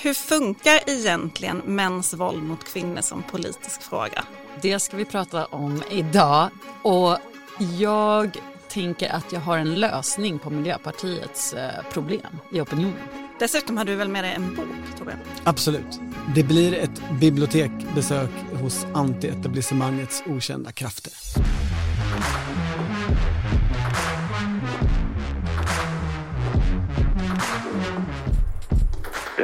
Hur 0.00 0.14
funkar 0.14 0.80
egentligen 0.86 1.56
mäns 1.58 2.14
våld 2.14 2.42
mot 2.42 2.64
kvinnor 2.64 3.00
som 3.00 3.22
politisk 3.22 3.82
fråga? 3.82 4.24
Det 4.62 4.78
ska 4.78 4.96
vi 4.96 5.04
prata 5.04 5.46
om 5.46 5.82
idag. 5.90 6.50
Och 6.82 7.18
jag 7.78 8.38
tänker 8.68 9.12
att 9.12 9.32
jag 9.32 9.40
har 9.40 9.58
en 9.58 9.74
lösning 9.74 10.38
på 10.38 10.50
Miljöpartiets 10.50 11.52
eh, 11.52 11.84
problem 11.92 12.40
i 12.52 12.60
opinionen. 12.60 13.08
Dessutom 13.38 13.76
har 13.76 13.84
du 13.84 13.94
väl 13.94 14.08
med 14.08 14.24
dig 14.24 14.34
en 14.34 14.54
bok, 14.54 14.98
Torbjörn? 14.98 15.18
Absolut. 15.44 16.00
Det 16.34 16.42
blir 16.42 16.74
ett 16.74 17.02
bibliotekbesök 17.20 18.30
hos 18.60 18.86
antietablissemangets 18.94 20.22
okända 20.26 20.72
krafter. 20.72 21.12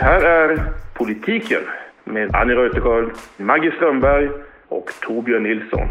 Här 0.05 0.21
är 0.23 0.73
Politiken 0.95 1.63
med 2.05 2.35
Annie 2.35 2.55
Reuterskiöld, 2.55 3.11
Maggie 3.37 3.73
Strömberg 3.77 4.29
och 4.69 4.91
Torbjörn 5.03 5.43
Nilsson. 5.43 5.89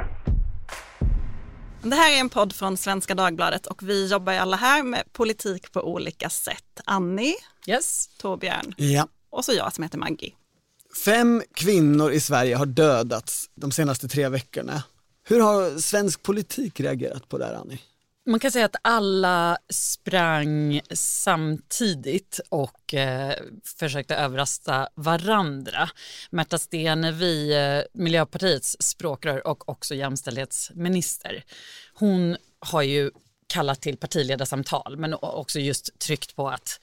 Det 1.81 1.95
här 1.95 2.15
är 2.15 2.19
en 2.19 2.29
podd 2.29 2.55
från 2.55 2.77
Svenska 2.77 3.15
Dagbladet 3.15 3.65
och 3.67 3.83
vi 3.83 4.07
jobbar 4.11 4.33
ju 4.33 4.39
alla 4.39 4.57
här 4.57 4.83
med 4.83 5.03
politik 5.13 5.71
på 5.71 5.81
olika 5.93 6.29
sätt. 6.29 6.81
Annie, 6.85 7.35
Yes. 7.67 8.07
Torbjörn 8.21 8.73
Ja. 8.77 9.07
och 9.29 9.45
så 9.45 9.53
jag 9.53 9.73
som 9.73 9.83
heter 9.83 9.97
Maggie. 9.97 10.33
Fem 11.05 11.41
kvinnor 11.55 12.11
i 12.11 12.19
Sverige 12.19 12.55
har 12.55 12.65
dödats 12.65 13.49
de 13.55 13.71
senaste 13.71 14.07
tre 14.07 14.29
veckorna. 14.29 14.83
Hur 15.27 15.39
har 15.41 15.77
svensk 15.79 16.23
politik 16.23 16.79
reagerat 16.79 17.29
på 17.29 17.37
det 17.37 17.45
här, 17.45 17.53
Annie? 17.53 17.79
Man 18.25 18.39
kan 18.39 18.51
säga 18.51 18.65
att 18.65 18.75
alla 18.81 19.57
sprang 19.69 20.81
samtidigt 20.91 22.39
och 22.49 22.93
eh, 22.93 23.35
försökte 23.79 24.15
överrasta 24.15 24.89
varandra. 24.95 25.89
Märta 26.29 26.57
Stenevi, 26.57 27.53
eh, 27.53 27.83
Miljöpartiets 27.93 28.77
språkrör 28.79 29.47
och 29.47 29.69
också 29.69 29.95
jämställdhetsminister, 29.95 31.43
hon 31.93 32.37
har 32.59 32.81
ju 32.81 33.11
kallat 33.47 33.81
till 33.81 33.97
partiledarsamtal 33.97 34.97
men 34.97 35.13
också 35.13 35.59
just 35.59 35.99
tryckt 35.99 36.35
på 36.35 36.49
att 36.49 36.79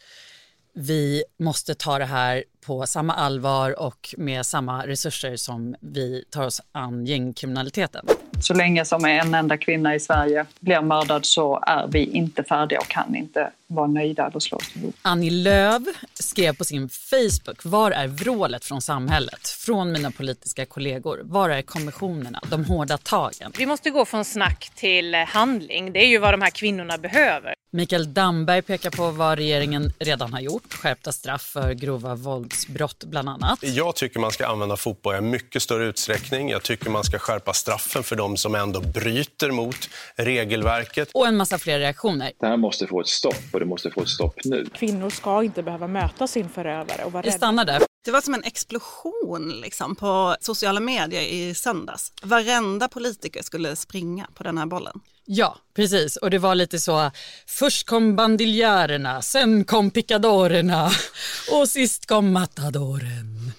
vi 0.74 1.24
måste 1.38 1.74
ta 1.74 1.98
det 1.98 2.04
här 2.04 2.44
på 2.60 2.86
samma 2.86 3.14
allvar 3.14 3.78
och 3.78 4.14
med 4.18 4.46
samma 4.46 4.86
resurser 4.86 5.36
som 5.36 5.76
vi 5.80 6.24
tar 6.30 6.46
oss 6.46 6.60
an 6.72 7.06
gängkriminaliteten. 7.06 8.06
Så 8.40 8.54
länge 8.54 8.84
som 8.84 9.04
en 9.04 9.34
enda 9.34 9.56
kvinna 9.56 9.94
i 9.94 10.00
Sverige 10.00 10.46
blir 10.60 10.80
mördad 10.80 11.26
så 11.26 11.62
är 11.66 11.86
vi 11.86 12.04
inte 12.04 12.44
färdiga 12.44 12.78
och 12.78 12.88
kan 12.88 13.16
inte 13.16 13.50
vara 13.66 13.86
nöjda 13.86 14.26
eller 14.26 14.40
slå 14.40 14.56
oss. 14.58 14.74
Annie 15.02 15.30
Lööf 15.30 15.82
skrev 16.14 16.56
på 16.56 16.64
sin 16.64 16.88
Facebook, 16.88 17.64
var 17.64 17.90
är 17.90 18.06
vrålet 18.06 18.64
från 18.64 18.82
samhället, 18.82 19.48
från 19.48 19.92
mina 19.92 20.10
politiska 20.10 20.66
kollegor? 20.66 21.20
Var 21.24 21.50
är 21.50 21.62
konventionerna, 21.62 22.40
de 22.50 22.64
hårda 22.64 22.98
tagen? 22.98 23.52
Vi 23.58 23.66
måste 23.66 23.90
gå 23.90 24.04
från 24.04 24.24
snack 24.24 24.70
till 24.74 25.14
handling. 25.14 25.92
Det 25.92 26.04
är 26.04 26.08
ju 26.08 26.18
vad 26.18 26.34
de 26.34 26.42
här 26.42 26.50
kvinnorna 26.50 26.98
behöver. 26.98 27.54
Mikael 27.72 28.14
Damberg 28.14 28.62
pekar 28.62 28.90
på 28.90 29.10
vad 29.10 29.38
regeringen 29.38 29.92
redan 29.98 30.32
har 30.32 30.40
gjort, 30.40 30.72
skärpta 30.74 31.12
straff 31.12 31.42
för 31.42 31.72
grova 31.72 32.14
våldsbrott 32.14 33.04
bland 33.04 33.28
annat. 33.28 33.58
Jag 33.62 33.96
tycker 33.96 34.20
man 34.20 34.30
ska 34.30 34.46
använda 34.46 34.76
fotboja 34.76 35.18
i 35.18 35.20
mycket 35.20 35.62
större 35.62 35.84
utsträckning. 35.84 36.48
Jag 36.50 36.62
tycker 36.62 36.90
man 36.90 37.04
ska 37.04 37.18
skärpa 37.18 37.52
straffen 37.52 38.02
för 38.02 38.16
de 38.16 38.36
som 38.36 38.54
ändå 38.54 38.80
bryter 38.80 39.50
mot 39.50 39.76
regelverket. 40.16 41.08
Och 41.14 41.26
en 41.26 41.36
massa 41.36 41.58
fler 41.58 41.78
reaktioner. 41.78 42.32
Det 42.40 42.46
här 42.46 42.56
måste 42.56 42.86
få 42.86 43.00
ett 43.00 43.08
stopp 43.08 43.44
och 43.52 43.60
det 43.60 43.66
måste 43.66 43.90
få 43.90 44.02
ett 44.02 44.08
stopp 44.08 44.34
nu. 44.44 44.66
Kvinnor 44.74 45.10
ska 45.10 45.42
inte 45.42 45.62
behöva 45.62 45.86
möta 45.86 46.26
sin 46.26 46.48
förövare 46.48 47.04
och 47.04 47.12
vara 47.12 47.22
Vi 47.22 47.28
rädda. 47.28 47.36
stannar 47.36 47.64
där. 47.64 47.82
Det 48.04 48.10
var 48.10 48.20
som 48.20 48.34
en 48.34 48.44
explosion 48.44 49.60
liksom, 49.60 49.96
på 49.96 50.36
sociala 50.40 50.80
medier 50.80 51.22
i 51.22 51.54
söndags. 51.54 52.12
Varenda 52.22 52.88
politiker 52.88 53.42
skulle 53.42 53.76
springa 53.76 54.26
på 54.34 54.42
den 54.42 54.58
här 54.58 54.66
bollen. 54.66 55.00
Ja, 55.24 55.58
precis. 55.74 56.16
Och 56.16 56.30
det 56.30 56.38
var 56.38 56.54
lite 56.54 56.80
så, 56.80 57.10
först 57.46 57.86
kom 57.86 58.16
bandiljärerna, 58.16 59.22
sen 59.22 59.64
kom 59.64 59.90
picadorerna 59.90 60.90
och 61.52 61.68
sist 61.68 62.06
kom 62.06 62.32
matadoren. 62.32 63.52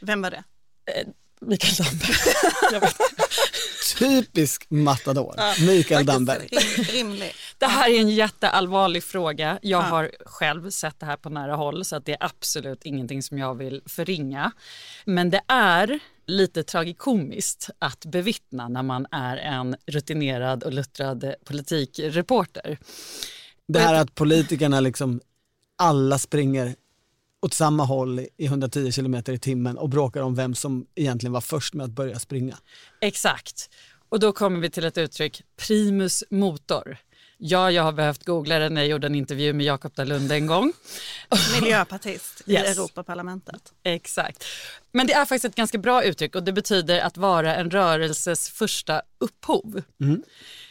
Vem 0.00 0.22
var 0.22 0.30
det? 0.30 0.44
Mikael 1.40 1.74
Damberg. 1.74 2.14
Typisk 3.98 4.66
matador, 4.70 5.66
Mikael 5.66 6.06
Damberg. 6.06 6.48
Rim, 6.50 6.84
rimlig. 6.84 7.32
Det 7.64 7.68
här 7.68 7.90
är 7.90 8.00
en 8.00 8.10
jätteallvarlig 8.10 9.04
fråga. 9.04 9.58
Jag 9.62 9.82
har 9.82 10.10
själv 10.26 10.70
sett 10.70 11.00
det 11.00 11.06
här 11.06 11.16
på 11.16 11.30
nära 11.30 11.56
håll 11.56 11.84
så 11.84 11.96
att 11.96 12.04
det 12.04 12.12
är 12.12 12.24
absolut 12.24 12.84
ingenting 12.84 13.22
som 13.22 13.38
jag 13.38 13.54
vill 13.54 13.82
förringa. 13.86 14.52
Men 15.04 15.30
det 15.30 15.40
är 15.48 15.98
lite 16.26 16.62
tragikomiskt 16.62 17.70
att 17.78 18.04
bevittna 18.06 18.68
när 18.68 18.82
man 18.82 19.06
är 19.10 19.36
en 19.36 19.76
rutinerad 19.86 20.62
och 20.62 20.72
luttrad 20.72 21.34
politikreporter. 21.44 22.78
Det 23.68 23.78
här 23.78 23.94
att 23.94 24.14
politikerna 24.14 24.80
liksom 24.80 25.20
alla 25.76 26.18
springer 26.18 26.74
åt 27.42 27.54
samma 27.54 27.84
håll 27.84 28.20
i 28.36 28.46
110 28.46 28.92
kilometer 28.92 29.32
i 29.32 29.38
timmen 29.38 29.78
och 29.78 29.88
bråkar 29.88 30.22
om 30.22 30.34
vem 30.34 30.54
som 30.54 30.86
egentligen 30.94 31.32
var 31.32 31.40
först 31.40 31.74
med 31.74 31.84
att 31.84 31.90
börja 31.90 32.18
springa. 32.18 32.58
Exakt. 33.00 33.70
Och 34.08 34.20
då 34.20 34.32
kommer 34.32 34.60
vi 34.60 34.70
till 34.70 34.84
ett 34.84 34.98
uttryck, 34.98 35.42
primus 35.56 36.24
motor. 36.30 36.98
Ja, 37.38 37.70
jag 37.70 37.82
har 37.82 37.92
behövt 37.92 38.24
googla 38.24 38.58
det 38.58 38.68
när 38.68 38.80
jag 38.80 38.88
gjorde 38.88 39.06
en 39.06 39.14
intervju 39.14 39.52
med 39.52 39.66
Jakob 39.66 39.94
Dalunde 39.94 40.34
en 40.34 40.46
gång. 40.46 40.72
Miljöpartist 41.60 42.42
i 42.46 42.52
Yes. 42.52 42.78
Europaparlamentet. 42.78 43.72
Exakt. 43.82 44.44
Men 44.92 45.06
det 45.06 45.12
är 45.12 45.24
faktiskt 45.24 45.44
ett 45.44 45.54
ganska 45.54 45.78
bra 45.78 46.04
uttryck 46.04 46.34
och 46.34 46.42
det 46.42 46.52
betyder 46.52 47.00
att 47.00 47.16
vara 47.16 47.56
en 47.56 47.70
rörelses 47.70 48.50
första 48.50 49.02
upphov. 49.18 49.82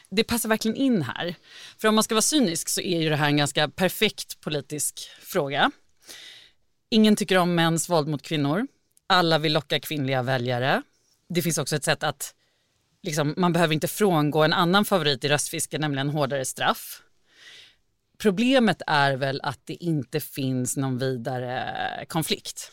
Det 0.10 0.24
passar 0.24 0.50
verkligen 0.50 0.78
in 0.78 1.02
här. 1.02 1.36
För 1.78 1.88
om 1.88 1.96
man 1.96 2.04
ska 2.04 2.16
vara 2.16 2.22
cynisk 2.22 2.70
så 2.70 2.82
är 2.82 3.02
ju 3.02 3.10
det 3.10 3.16
här 3.16 3.28
en 3.28 3.38
ganska 3.38 3.70
perfekt 3.70 4.42
politisk 4.42 5.10
fråga. 5.22 5.72
Ingen 6.90 7.16
tycker 7.16 7.38
om 7.38 7.56
mäns 7.56 7.90
våld 7.90 8.08
mot 8.08 8.22
kvinnor. 8.22 8.68
Alla 9.08 9.38
vill 9.38 9.54
locka 9.54 9.80
kvinnliga 9.80 10.22
väljare. 10.22 10.82
Det 11.30 11.42
finns 11.42 11.58
också 11.58 11.76
ett 11.76 11.84
sätt 11.84 12.04
att 12.04 12.34
liksom, 13.04 13.34
man 13.38 13.54
behöver 13.54 13.74
inte 13.74 13.88
frångå 13.88 14.44
en 14.44 14.54
annan 14.54 14.86
favorit 14.86 15.24
i 15.24 15.28
röstfiske, 15.28 15.78
nämligen 15.78 16.10
hårdare 16.10 16.46
straff. 16.46 17.02
Problemet 18.18 18.82
är 18.88 19.16
väl 19.16 19.42
att 19.44 19.60
det 19.66 19.74
inte 19.74 20.20
finns 20.20 20.78
någon 20.78 20.98
vidare 20.98 22.06
konflikt. 22.08 22.72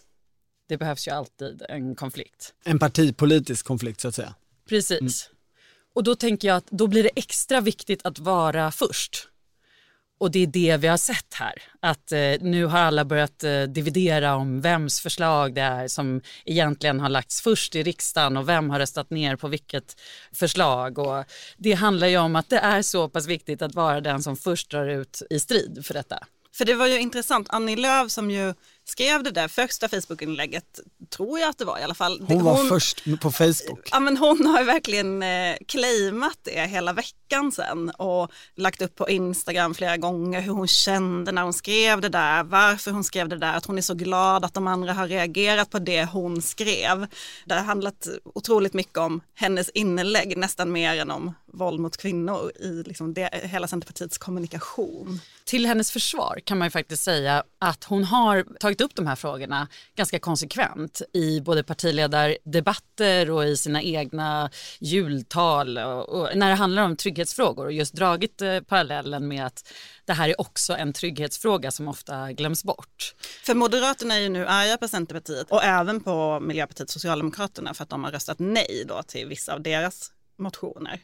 Det 0.69 0.77
behövs 0.77 1.09
ju 1.09 1.13
alltid 1.13 1.63
en 1.69 1.95
konflikt. 1.95 2.55
En 2.65 2.79
partipolitisk 2.79 3.67
konflikt 3.67 4.01
så 4.01 4.09
att 4.09 4.15
säga. 4.15 4.35
Precis. 4.69 5.31
Och 5.95 6.05
då 6.05 6.15
tänker 6.15 6.49
jag 6.49 6.57
att 6.57 6.67
då 6.71 6.87
blir 6.87 7.03
det 7.03 7.11
extra 7.17 7.61
viktigt 7.61 8.07
att 8.07 8.19
vara 8.19 8.71
först. 8.71 9.29
Och 10.21 10.31
det 10.31 10.39
är 10.43 10.47
det 10.47 10.77
vi 10.77 10.89
har 10.89 10.97
sett 10.97 11.35
här. 11.35 11.63
Att 11.81 12.13
eh, 12.13 12.19
nu 12.41 12.65
har 12.65 12.79
alla 12.79 13.05
börjat 13.05 13.45
eh, 13.45 13.63
dividera 13.63 14.35
om 14.35 14.61
vems 14.61 15.01
förslag 15.01 15.55
det 15.55 15.61
är 15.61 15.89
som 15.89 16.21
egentligen 16.45 17.01
har 17.01 17.09
lagts 17.09 17.43
först 17.43 17.75
i 17.75 17.83
riksdagen 17.83 18.37
och 18.37 18.49
vem 18.49 18.71
har 18.71 18.79
röstat 18.79 19.11
ner 19.11 19.37
på 19.37 19.49
vilket 19.49 20.01
förslag. 20.33 20.99
Och 20.99 21.25
det 21.57 21.73
handlar 21.73 22.07
ju 22.07 22.19
om 22.19 22.37
att 22.37 22.51
det 22.51 22.59
är 22.59 22.83
så 22.83 23.09
pass 23.09 23.27
viktigt 23.27 23.63
att 23.63 23.75
vara 23.75 24.01
den 24.01 24.23
som 24.23 24.37
först 24.37 24.71
drar 24.71 24.87
ut 24.87 25.23
i 25.31 25.41
strid 25.41 25.87
för 25.87 25.95
detta. 25.95 26.19
För 26.55 26.65
det 26.65 26.75
var 26.75 26.87
ju 26.87 27.01
intressant, 27.01 27.47
Annie 27.51 27.77
Lööf 27.77 28.11
som 28.11 28.31
ju 28.31 28.55
skrev 28.89 29.23
det 29.23 29.31
där 29.31 29.49
första 29.49 29.89
Facebook-inlägget, 29.89 30.81
tror 31.17 31.39
jag 31.39 31.49
att 31.49 31.59
det 31.59 31.65
var 31.65 31.79
i 31.79 31.83
alla 31.83 31.95
fall. 31.95 32.25
Hon 32.29 32.45
var 32.45 32.69
först 32.69 33.05
på 33.21 33.31
Facebook. 33.31 33.89
Ja, 33.93 34.01
men 34.01 34.17
hon 34.17 34.47
har 34.47 34.59
ju 34.59 34.65
verkligen 34.65 35.23
eh, 35.23 35.57
claimat 35.69 36.39
det 36.43 36.67
hela 36.67 36.93
veckan 36.93 37.53
sen 37.53 37.91
och 37.91 38.33
lagt 38.57 38.83
upp 38.83 38.95
på 38.95 39.09
Instagram 39.09 39.75
flera 39.75 39.97
gånger 39.97 40.41
hur 40.41 40.53
hon 40.53 40.69
kände 40.69 41.33
när 41.33 41.43
hon 41.43 41.53
skrev 41.53 42.01
det 42.01 42.09
där, 42.09 42.43
varför 42.43 42.91
hon 42.91 43.05
skrev 43.05 43.29
det 43.29 43.37
där, 43.37 43.55
att 43.55 43.67
hon 43.67 43.79
är 43.79 43.83
så 43.83 43.95
glad 43.95 44.45
att 44.45 44.55
de 44.55 44.67
andra 44.67 44.93
har 44.93 45.09
reagerat 45.09 45.71
på 45.71 45.79
det 45.79 46.05
hon 46.05 46.43
skrev. 46.43 47.07
Det 47.45 47.55
har 47.55 47.63
handlat 47.63 48.09
otroligt 48.25 48.75
mycket 48.75 48.99
om 48.99 49.21
hennes 49.35 49.69
inlägg, 49.69 50.37
nästan 50.37 50.73
mer 50.73 51.01
än 51.01 51.11
om 51.11 51.35
våld 51.47 51.81
mot 51.81 51.97
kvinnor 51.97 52.53
i 52.61 52.83
liksom 52.87 53.15
det, 53.15 53.31
hela 53.43 53.69
Centerpartiets 53.69 54.19
kommunikation. 54.19 55.21
Till 55.45 55.67
hennes 55.67 55.93
försvar 55.93 56.41
kan 56.45 56.59
man 56.59 56.67
ju 56.67 56.71
faktiskt 56.71 57.03
säga 57.03 57.45
att 57.59 57.85
hon 57.85 58.05
har 58.05 58.45
tagit 58.61 58.70
upp 58.79 58.95
de 58.95 59.07
här 59.07 59.17
frågorna 59.17 59.69
ganska 59.97 60.19
konsekvent 60.19 61.03
i 61.13 61.41
både 61.41 61.63
partiledardebatter 61.63 63.31
och 63.31 63.45
i 63.45 63.57
sina 63.57 63.83
egna 63.83 64.51
jultal 64.79 65.79
och, 65.79 66.09
och 66.09 66.29
när 66.35 66.49
det 66.49 66.55
handlar 66.55 66.83
om 66.83 66.97
trygghetsfrågor 66.97 67.67
och 67.67 67.73
just 67.73 67.95
dragit 67.95 68.43
eh, 68.43 68.61
parallellen 68.61 69.29
med 69.29 69.47
att 69.47 69.73
det 70.05 70.13
här 70.13 70.29
är 70.29 70.41
också 70.41 70.73
en 70.73 70.93
trygghetsfråga 70.93 71.71
som 71.71 71.89
ofta 71.89 72.33
glöms 72.33 72.65
bort. 72.65 73.15
För 73.43 73.55
Moderaterna 73.55 74.15
är 74.15 74.21
ju 74.21 74.29
nu 74.29 74.47
arga 74.47 74.77
på 74.77 74.89
Centerpartiet 74.89 75.51
och 75.51 75.65
även 75.65 76.01
på 76.01 76.41
Miljöpartiet 76.41 76.91
Socialdemokraterna 76.91 77.75
för 77.75 77.83
att 77.83 77.91
de 77.91 78.05
har 78.05 78.11
röstat 78.11 78.39
nej 78.39 78.85
då 78.89 79.03
till 79.03 79.27
vissa 79.27 79.55
av 79.55 79.63
deras 79.63 80.13
motioner. 80.39 81.01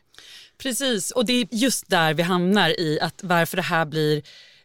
Precis, 0.59 1.11
och 1.11 1.27
det 1.27 1.33
är 1.33 1.49
just 1.51 1.91
där 1.91 2.15
vi 2.15 2.23
hamnar 2.23 2.81
i 2.81 3.01
att 3.01 3.21
varför 3.23 3.57
det 3.57 3.63
här 3.63 3.85
blir 3.85 4.23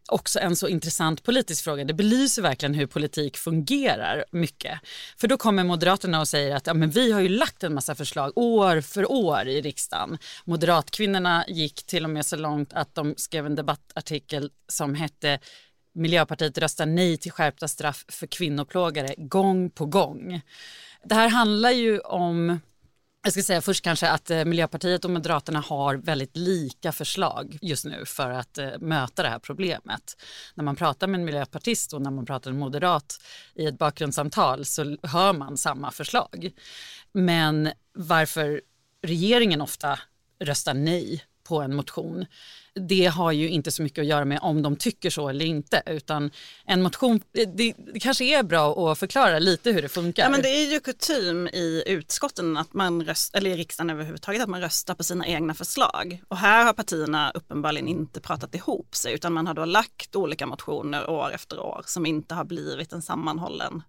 också 0.07 0.39
en 0.39 0.55
så 0.55 0.67
intressant 0.67 1.23
politisk 1.23 1.63
fråga. 1.63 1.83
Det 1.83 1.93
belyser 1.93 2.41
verkligen 2.41 2.73
hur 2.73 2.87
politik 2.87 3.37
fungerar 3.37 4.25
mycket. 4.31 4.79
För 5.17 5.27
då 5.27 5.37
kommer 5.37 5.63
Moderaterna 5.63 6.19
och 6.19 6.27
säger 6.27 6.55
att 6.55 6.67
ja, 6.67 6.73
men 6.73 6.89
vi 6.89 7.11
har 7.11 7.21
ju 7.21 7.29
lagt 7.29 7.63
en 7.63 7.73
massa 7.73 7.95
förslag 7.95 8.31
år 8.35 8.81
för 8.81 9.11
år 9.11 9.47
i 9.47 9.61
riksdagen. 9.61 10.17
Moderatkvinnorna 10.45 11.45
gick 11.47 11.83
till 11.83 12.03
och 12.03 12.09
med 12.09 12.25
så 12.25 12.35
långt 12.35 12.73
att 12.73 12.95
de 12.95 13.13
skrev 13.17 13.45
en 13.45 13.55
debattartikel 13.55 14.51
som 14.67 14.95
hette 14.95 15.39
Miljöpartiet 15.93 16.57
röstar 16.57 16.85
nej 16.85 17.17
till 17.17 17.31
skärpta 17.31 17.67
straff 17.67 18.05
för 18.07 18.27
kvinnoplågare 18.27 19.15
gång 19.17 19.69
på 19.69 19.85
gång. 19.85 20.41
Det 21.03 21.15
här 21.15 21.29
handlar 21.29 21.71
ju 21.71 21.99
om 21.99 22.59
jag 23.23 23.33
ska 23.33 23.43
säga 23.43 23.61
först 23.61 23.83
kanske 23.83 24.09
att 24.09 24.29
eh, 24.29 24.45
Miljöpartiet 24.45 25.05
och 25.05 25.11
Moderaterna 25.11 25.59
har 25.59 25.95
väldigt 25.95 26.37
lika 26.37 26.91
förslag 26.91 27.57
just 27.61 27.85
nu 27.85 28.05
för 28.05 28.29
att 28.29 28.57
eh, 28.57 28.69
möta 28.79 29.23
det 29.23 29.29
här 29.29 29.39
problemet. 29.39 30.17
När 30.55 30.63
man 30.63 30.75
pratar 30.75 31.07
med 31.07 31.19
en 31.19 31.25
miljöpartist 31.25 31.93
och 31.93 32.01
när 32.01 32.11
man 32.11 32.25
pratar 32.25 32.51
med 32.51 32.55
en 32.55 32.59
moderat 32.59 33.21
i 33.55 33.65
ett 33.65 33.77
bakgrundssamtal 33.77 34.65
så 34.65 34.97
hör 35.03 35.33
man 35.33 35.57
samma 35.57 35.91
förslag. 35.91 36.51
Men 37.11 37.71
varför 37.93 38.61
regeringen 39.03 39.61
ofta 39.61 39.99
röstar 40.39 40.73
nej 40.73 41.23
på 41.51 41.61
en 41.61 41.75
motion 41.75 42.25
det 42.75 43.05
har 43.05 43.31
ju 43.31 43.49
inte 43.49 43.71
så 43.71 43.83
mycket 43.83 44.01
att 44.01 44.07
göra 44.07 44.25
med 44.25 44.39
om 44.41 44.61
de 44.61 44.75
tycker 44.75 45.09
så 45.09 45.29
eller 45.29 45.45
inte 45.45 45.83
utan 45.85 46.31
en 46.65 46.81
motion, 46.81 47.21
det, 47.31 47.45
det 47.93 47.99
kanske 47.99 48.23
är 48.25 48.43
bra 48.43 48.91
att 48.91 48.99
förklara 48.99 49.39
lite 49.39 49.71
hur 49.71 49.81
det 49.81 49.89
funkar. 49.89 50.23
Ja, 50.23 50.29
men 50.29 50.41
det 50.41 50.49
är 50.49 50.71
ju 50.71 50.79
kutym 50.79 51.47
i 51.47 51.83
utskotten, 51.87 52.57
att 52.57 52.73
man 52.73 53.05
röst, 53.05 53.35
eller 53.35 53.49
i 53.49 53.55
riksdagen 53.55 53.89
överhuvudtaget, 53.89 54.41
att 54.41 54.49
man 54.49 54.61
röstar 54.61 54.95
på 54.95 55.03
sina 55.03 55.27
egna 55.27 55.53
förslag. 55.53 56.23
Och 56.27 56.37
här 56.37 56.65
har 56.65 56.73
partierna 56.73 57.31
uppenbarligen 57.31 57.87
inte 57.87 58.21
pratat 58.21 58.55
ihop 58.55 58.95
sig 58.95 59.13
utan 59.13 59.33
man 59.33 59.47
har 59.47 59.53
då 59.53 59.65
lagt 59.65 60.15
olika 60.15 60.45
motioner 60.45 61.09
år 61.09 61.31
efter 61.33 61.59
år 61.59 61.83
som 61.85 62.05
inte 62.05 62.35
har 62.35 62.43
blivit 62.43 62.93
en 62.93 63.01
sammanhållen 63.01 63.83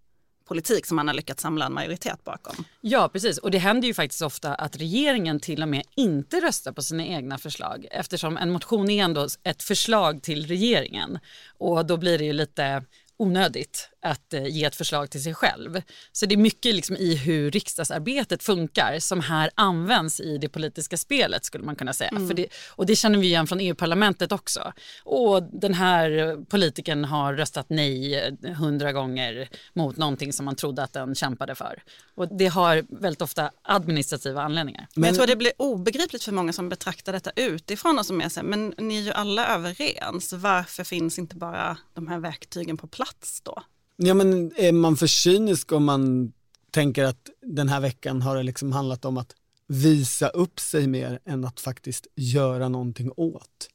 politik 0.52 0.86
som 0.86 0.96
man 0.96 1.08
har 1.08 1.14
lyckats 1.14 1.42
samla 1.42 1.66
en 1.66 1.72
majoritet 1.72 2.24
bakom. 2.24 2.64
Ja, 2.80 3.08
precis. 3.12 3.38
Och 3.38 3.50
det 3.50 3.58
händer 3.58 3.88
ju 3.88 3.94
faktiskt 3.94 4.22
ofta 4.22 4.54
att 4.54 4.76
regeringen 4.76 5.40
till 5.40 5.62
och 5.62 5.68
med 5.68 5.82
inte 5.96 6.40
röstar 6.40 6.72
på 6.72 6.82
sina 6.82 7.06
egna 7.06 7.38
förslag 7.38 7.86
eftersom 7.90 8.36
en 8.36 8.50
motion 8.50 8.90
är 8.90 9.04
ändå 9.04 9.28
ett 9.44 9.62
förslag 9.62 10.22
till 10.22 10.46
regeringen 10.46 11.18
och 11.58 11.86
då 11.86 11.96
blir 11.96 12.18
det 12.18 12.24
ju 12.24 12.32
lite 12.32 12.84
onödigt 13.16 13.88
att 14.02 14.34
eh, 14.34 14.46
ge 14.46 14.64
ett 14.64 14.76
förslag 14.76 15.10
till 15.10 15.22
sig 15.22 15.34
själv. 15.34 15.82
Så 16.12 16.26
det 16.26 16.34
är 16.34 16.36
mycket 16.36 16.74
liksom 16.74 16.96
i 16.96 17.14
hur 17.14 17.50
riksdagsarbetet 17.50 18.42
funkar 18.42 18.98
som 18.98 19.20
här 19.20 19.50
används 19.54 20.20
i 20.20 20.38
det 20.38 20.48
politiska 20.48 20.96
spelet 20.96 21.44
skulle 21.44 21.64
man 21.64 21.76
kunna 21.76 21.92
säga. 21.92 22.10
Mm. 22.10 22.28
För 22.28 22.34
det, 22.34 22.46
och 22.70 22.86
det 22.86 22.96
känner 22.96 23.18
vi 23.18 23.26
igen 23.26 23.46
från 23.46 23.60
EU-parlamentet 23.60 24.32
också. 24.32 24.72
Och 25.04 25.42
den 25.42 25.74
här 25.74 26.36
politikern 26.44 27.04
har 27.04 27.34
röstat 27.34 27.66
nej 27.68 28.14
eh, 28.14 28.52
hundra 28.52 28.92
gånger 28.92 29.48
mot 29.72 29.96
någonting 29.96 30.32
som 30.32 30.44
man 30.44 30.56
trodde 30.56 30.82
att 30.82 30.92
den 30.92 31.14
kämpade 31.14 31.54
för. 31.54 31.82
Och 32.14 32.36
det 32.36 32.46
har 32.46 32.84
väldigt 33.00 33.22
ofta 33.22 33.50
administrativa 33.62 34.42
anledningar. 34.42 34.86
Men 34.94 35.04
jag 35.04 35.14
tror 35.14 35.26
det 35.26 35.36
blir 35.36 35.52
obegripligt 35.56 36.24
för 36.24 36.32
många 36.32 36.52
som 36.52 36.68
betraktar 36.68 37.12
detta 37.12 37.30
utifrån 37.36 37.98
och 37.98 38.06
som 38.06 38.20
är 38.20 38.28
så 38.28 38.42
men 38.42 38.74
ni 38.78 38.96
är 38.96 39.02
ju 39.02 39.12
alla 39.12 39.46
överens. 39.46 40.32
Varför 40.32 40.84
finns 40.84 41.18
inte 41.18 41.36
bara 41.36 41.76
de 41.94 42.08
här 42.08 42.18
verktygen 42.18 42.76
på 42.76 42.86
plats 42.86 43.40
då? 43.40 43.62
Ja 43.96 44.14
men 44.14 44.52
är 44.56 44.72
man 44.72 44.96
för 44.96 45.06
cynisk 45.06 45.72
om 45.72 45.84
man 45.84 46.32
tänker 46.70 47.04
att 47.04 47.30
den 47.42 47.68
här 47.68 47.80
veckan 47.80 48.22
har 48.22 48.36
det 48.36 48.42
liksom 48.42 48.72
handlat 48.72 49.04
om 49.04 49.16
att 49.16 49.34
visa 49.66 50.28
upp 50.28 50.60
sig 50.60 50.86
mer 50.86 51.18
än 51.24 51.44
att 51.44 51.60
faktiskt 51.60 52.06
göra 52.14 52.68
någonting 52.68 53.12
åt 53.16 53.68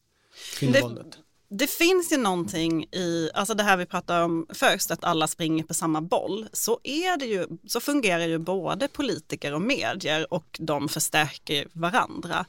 kvinnovåldet? 0.59 1.17
Det 1.49 1.67
finns 1.67 2.11
ju 2.11 2.17
någonting 2.17 2.83
i, 2.83 3.29
alltså 3.33 3.53
det 3.53 3.63
här 3.63 3.77
vi 3.77 3.85
pratade 3.85 4.23
om 4.23 4.45
först, 4.49 4.91
att 4.91 5.03
alla 5.03 5.27
springer 5.27 5.63
på 5.63 5.73
samma 5.73 6.01
boll. 6.01 6.47
Så, 6.53 6.79
är 6.83 7.17
det 7.17 7.25
ju, 7.25 7.47
så 7.67 7.79
fungerar 7.79 8.27
ju 8.27 8.37
både 8.37 8.87
politiker 8.87 9.53
och 9.53 9.61
medier 9.61 10.33
och 10.33 10.57
de 10.59 10.89
förstärker 10.89 11.67
varandra. 11.73 12.45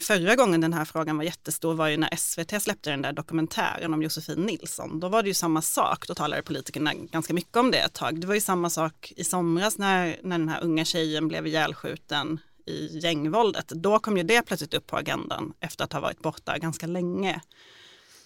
Förra 0.00 0.36
gången 0.36 0.60
den 0.60 0.72
här 0.72 0.84
frågan 0.84 1.16
var 1.16 1.24
jättestor 1.24 1.74
var 1.74 1.88
ju 1.88 1.96
när 1.96 2.16
SVT 2.16 2.62
släppte 2.62 2.90
den 2.90 3.02
där 3.02 3.12
dokumentären 3.12 3.94
om 3.94 4.02
Josefin 4.02 4.40
Nilsson. 4.40 5.00
Då 5.00 5.08
var 5.08 5.22
det 5.22 5.28
ju 5.28 5.34
samma 5.34 5.62
sak, 5.62 6.06
då 6.06 6.14
talade 6.14 6.42
politikerna 6.42 6.94
ganska 6.94 7.34
mycket 7.34 7.56
om 7.56 7.70
det 7.70 7.78
ett 7.78 7.94
tag. 7.94 8.20
Det 8.20 8.26
var 8.26 8.34
ju 8.34 8.40
samma 8.40 8.70
sak 8.70 9.12
i 9.16 9.24
somras 9.24 9.78
när, 9.78 10.16
när 10.22 10.38
den 10.38 10.48
här 10.48 10.64
unga 10.64 10.84
tjejen 10.84 11.28
blev 11.28 11.46
ihjälskjuten 11.46 12.40
i 12.66 12.98
gängvåldet. 12.98 13.68
Då 13.68 13.98
kom 13.98 14.16
ju 14.16 14.22
det 14.22 14.42
plötsligt 14.42 14.74
upp 14.74 14.86
på 14.86 14.96
agendan 14.96 15.52
efter 15.60 15.84
att 15.84 15.92
ha 15.92 16.00
varit 16.00 16.22
borta 16.22 16.58
ganska 16.58 16.86
länge. 16.86 17.40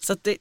Så 0.05 0.17
det, 0.23 0.37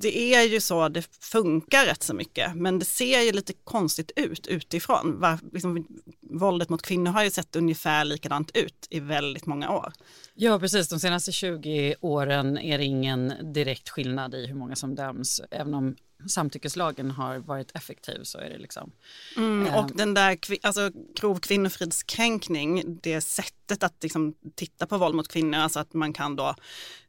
det, 0.00 0.34
är 0.34 0.42
ju 0.42 0.60
så 0.60 0.88
det 0.88 1.02
funkar 1.20 1.86
rätt 1.86 2.02
så 2.02 2.14
mycket, 2.14 2.54
men 2.54 2.78
det 2.78 2.84
ser 2.84 3.20
ju 3.20 3.32
lite 3.32 3.52
konstigt 3.64 4.10
ut 4.16 4.46
utifrån. 4.46 5.20
Var, 5.20 5.38
liksom, 5.52 5.86
våldet 6.20 6.68
mot 6.68 6.82
kvinnor 6.82 7.10
har 7.10 7.24
ju 7.24 7.30
sett 7.30 7.56
ungefär 7.56 8.04
likadant 8.04 8.56
ut 8.56 8.86
i 8.90 9.00
väldigt 9.00 9.46
många 9.46 9.70
år. 9.70 9.92
Ja, 10.34 10.58
precis. 10.58 10.88
De 10.88 11.00
senaste 11.00 11.32
20 11.32 11.94
åren 12.00 12.58
är 12.58 12.78
det 12.78 12.84
ingen 12.84 13.52
direkt 13.54 13.88
skillnad 13.88 14.34
i 14.34 14.46
hur 14.46 14.54
många 14.54 14.76
som 14.76 14.94
döms, 14.94 15.40
även 15.50 15.74
om 15.74 15.96
samtyckeslagen 16.28 17.10
har 17.10 17.38
varit 17.38 17.76
effektiv 17.76 18.22
så 18.22 18.38
är 18.38 18.50
det 18.50 18.58
liksom. 18.58 18.92
Mm, 19.36 19.74
och 19.74 19.90
eh, 19.90 19.96
den 19.96 20.14
där 20.14 20.38
alltså, 20.62 20.90
grov 21.20 21.40
kvinnofridskränkning, 21.40 22.98
det 23.02 23.20
sättet 23.20 23.82
att 23.82 24.02
liksom, 24.02 24.34
titta 24.54 24.86
på 24.86 24.98
våld 24.98 25.14
mot 25.14 25.28
kvinnor, 25.28 25.58
alltså 25.58 25.80
att 25.80 25.94
man 25.94 26.12
kan 26.12 26.36
då 26.36 26.54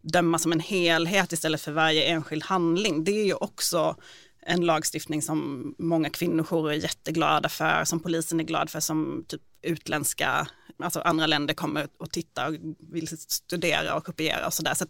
döma 0.01 0.39
som 0.39 0.51
en 0.51 0.60
helhet 0.60 1.33
istället 1.33 1.62
för 1.62 1.71
varje 1.71 2.04
enskild 2.04 2.44
handling, 2.44 3.04
det 3.04 3.12
är 3.12 3.25
ju 3.25 3.33
också 3.33 3.95
en 4.45 4.65
lagstiftning 4.65 5.21
som 5.21 5.75
många 5.77 6.10
kvinnojourer 6.10 6.74
är 6.74 6.77
jätteglada 6.77 7.50
för, 7.50 7.83
som 7.86 8.00
polisen 8.00 8.39
är 8.39 8.44
glad 8.44 8.69
för, 8.69 8.80
som 8.80 9.25
typ 9.27 9.42
utländska, 9.62 10.48
alltså 10.80 11.00
andra 11.00 11.27
länder 11.27 11.54
kommer 11.54 11.88
och 11.98 12.12
tittar 12.12 12.48
och 12.48 12.56
vill 12.80 13.07
studera 13.18 13.95
och 13.95 14.06
kopiera 14.06 14.45
och 14.45 14.54
sådär. 14.54 14.74
Så 14.74 14.86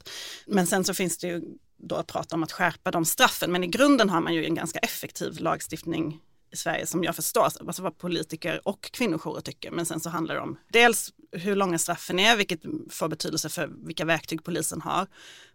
men 0.47 0.67
sen 0.67 0.83
så 0.83 0.93
finns 0.93 1.17
det 1.17 1.27
ju 1.27 1.41
då 1.77 2.03
prata 2.03 2.35
om 2.35 2.43
att 2.43 2.51
skärpa 2.51 2.91
de 2.91 3.05
straffen. 3.05 3.51
Men 3.51 3.63
i 3.63 3.67
grunden 3.67 4.09
har 4.09 4.21
man 4.21 4.33
ju 4.33 4.45
en 4.45 4.55
ganska 4.55 4.79
effektiv 4.79 5.39
lagstiftning 5.39 6.19
i 6.51 6.57
Sverige 6.57 6.85
som 6.85 7.03
jag 7.03 7.15
förstår, 7.15 7.43
alltså 7.43 7.81
vad 7.81 7.97
politiker 7.97 8.67
och 8.67 8.81
kvinnojourer 8.81 9.41
tycker. 9.41 9.71
Men 9.71 9.85
sen 9.85 9.99
så 9.99 10.09
handlar 10.09 10.35
det 10.35 10.41
om 10.41 10.57
dels 10.71 11.13
hur 11.31 11.55
långa 11.55 11.77
straffen 11.77 12.19
är, 12.19 12.37
vilket 12.37 12.61
får 12.89 13.07
betydelse 13.07 13.49
för 13.49 13.69
vilka 13.85 14.05
verktyg 14.05 14.43
polisen 14.43 14.81
har. 14.81 15.07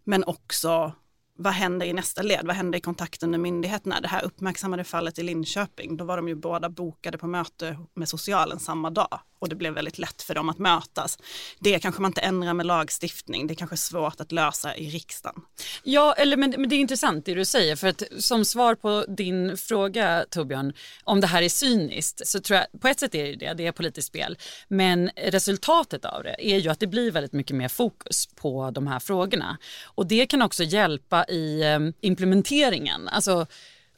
Men 0.03 0.23
också 0.23 0.93
vad 1.37 1.53
händer 1.53 1.85
i 1.85 1.93
nästa 1.93 2.21
led? 2.21 2.41
Vad 2.45 2.55
händer 2.55 2.77
i 2.77 2.81
kontakten 2.81 3.31
med 3.31 3.39
myndigheterna? 3.39 4.01
Det 4.01 4.07
här 4.07 4.25
uppmärksammade 4.25 4.83
fallet 4.83 5.19
i 5.19 5.23
Linköping, 5.23 5.97
då 5.97 6.05
var 6.05 6.17
de 6.17 6.27
ju 6.27 6.35
båda 6.35 6.69
bokade 6.69 7.17
på 7.17 7.27
möte 7.27 7.79
med 7.93 8.09
socialen 8.09 8.59
samma 8.59 8.89
dag 8.89 9.19
och 9.39 9.49
det 9.49 9.55
blev 9.55 9.73
väldigt 9.73 9.97
lätt 9.97 10.21
för 10.21 10.35
dem 10.35 10.49
att 10.49 10.57
mötas. 10.57 11.17
Det 11.59 11.79
kanske 11.79 12.01
man 12.01 12.09
inte 12.09 12.21
ändrar 12.21 12.53
med 12.53 12.65
lagstiftning, 12.65 13.47
det 13.47 13.53
är 13.53 13.55
kanske 13.55 13.77
svårt 13.77 14.21
att 14.21 14.31
lösa 14.31 14.75
i 14.75 14.89
riksdagen. 14.89 15.41
Ja, 15.83 16.13
eller, 16.13 16.37
men, 16.37 16.53
men 16.57 16.69
det 16.69 16.75
är 16.75 16.79
intressant 16.79 17.25
det 17.25 17.33
du 17.33 17.45
säger, 17.45 17.75
för 17.75 17.87
att 17.87 18.03
som 18.19 18.45
svar 18.45 18.75
på 18.75 19.05
din 19.07 19.57
fråga 19.57 20.25
Torbjörn, 20.29 20.73
om 21.03 21.21
det 21.21 21.27
här 21.27 21.41
är 21.41 21.49
cyniskt, 21.49 22.27
så 22.27 22.39
tror 22.39 22.59
jag 22.59 22.81
på 22.81 22.87
ett 22.87 22.99
sätt 22.99 23.15
är 23.15 23.23
det 23.23 23.35
det, 23.35 23.53
det 23.53 23.67
är 23.67 23.71
politiskt 23.71 24.07
spel, 24.07 24.37
men 24.67 25.09
resultatet 25.15 26.05
av 26.05 26.23
det 26.23 26.51
är 26.51 26.57
ju 26.57 26.69
att 26.69 26.79
det 26.79 26.87
blir 26.87 27.11
väldigt 27.11 27.33
mycket 27.33 27.55
mer 27.55 27.67
fokus 27.67 28.27
på 28.27 28.71
de 28.71 28.87
här 28.87 28.99
frågorna 28.99 29.57
och 29.83 30.07
det 30.07 30.25
kan 30.25 30.41
också 30.41 30.63
hjälpa 30.63 31.25
i 31.25 31.61
eh, 31.63 31.79
implementeringen. 32.01 33.07
Alltså, 33.07 33.47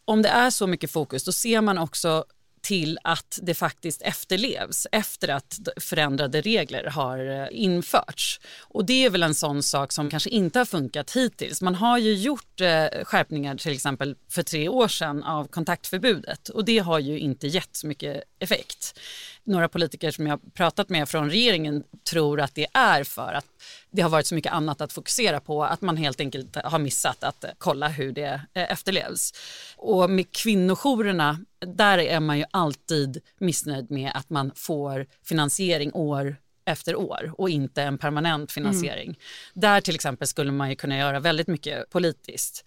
om 0.05 0.21
det 0.21 0.29
är 0.29 0.49
så 0.49 0.67
mycket 0.67 0.91
fokus, 0.91 1.23
då 1.23 1.31
ser 1.31 1.61
man 1.61 1.77
också 1.77 2.25
till 2.61 2.99
att 3.03 3.39
det 3.41 3.53
faktiskt 3.53 4.01
efterlevs 4.01 4.87
efter 4.91 5.27
att 5.27 5.59
förändrade 5.79 6.41
regler 6.41 6.83
har 6.83 7.41
eh, 7.41 7.47
införts. 7.51 8.39
Och 8.59 8.85
det 8.85 9.05
är 9.05 9.09
väl 9.09 9.23
en 9.23 9.35
sån 9.35 9.63
sak 9.63 9.91
som 9.91 10.09
kanske 10.09 10.29
inte 10.29 10.59
har 10.59 10.65
funkat 10.65 11.15
hittills. 11.15 11.61
Man 11.61 11.75
har 11.75 11.97
ju 11.97 12.13
gjort 12.13 12.61
eh, 12.61 12.85
skärpningar 13.03 13.55
till 13.55 13.73
exempel 13.73 14.15
för 14.29 14.43
tre 14.43 14.69
år 14.69 14.87
sedan 14.87 15.23
av 15.23 15.47
kontaktförbudet 15.47 16.49
och 16.49 16.65
det 16.65 16.79
har 16.79 16.99
ju 16.99 17.19
inte 17.19 17.47
gett 17.47 17.75
så 17.75 17.87
mycket 17.87 18.23
effekt. 18.39 18.99
Några 19.43 19.69
politiker 19.69 20.11
som 20.11 20.27
jag 20.27 20.53
pratat 20.53 20.89
med 20.89 21.09
från 21.09 21.29
regeringen 21.29 21.83
tror 22.09 22.41
att 22.41 22.55
det 22.55 22.67
är 22.73 23.03
för 23.03 23.33
att 23.33 23.45
det 23.91 24.01
har 24.01 24.09
varit 24.09 24.27
så 24.27 24.35
mycket 24.35 24.53
annat 24.53 24.81
att 24.81 24.93
fokusera 24.93 25.39
på 25.39 25.63
att 25.63 25.81
man 25.81 25.97
helt 25.97 26.19
enkelt 26.19 26.55
har 26.55 26.79
missat 26.79 27.23
att 27.23 27.45
kolla 27.57 27.87
hur 27.87 28.11
det 28.11 28.41
eh, 28.53 28.71
efterlevs. 28.71 29.33
Och 29.77 30.09
med 30.09 30.31
kvinnojourerna, 30.31 31.39
där 31.65 31.97
är 31.97 32.19
man 32.19 32.37
ju 32.37 32.45
alltid 32.51 33.21
missnöjd 33.39 33.91
med 33.91 34.11
att 34.15 34.29
man 34.29 34.51
får 34.55 35.05
finansiering 35.23 35.93
år 35.93 36.35
efter 36.65 36.95
år 36.95 37.33
och 37.37 37.49
inte 37.49 37.83
en 37.83 37.97
permanent 37.97 38.51
finansiering. 38.51 39.07
Mm. 39.07 39.15
Där 39.53 39.81
till 39.81 39.95
exempel 39.95 40.27
skulle 40.27 40.51
man 40.51 40.69
ju 40.69 40.75
kunna 40.75 40.97
göra 40.97 41.19
väldigt 41.19 41.47
mycket 41.47 41.89
politiskt. 41.89 42.65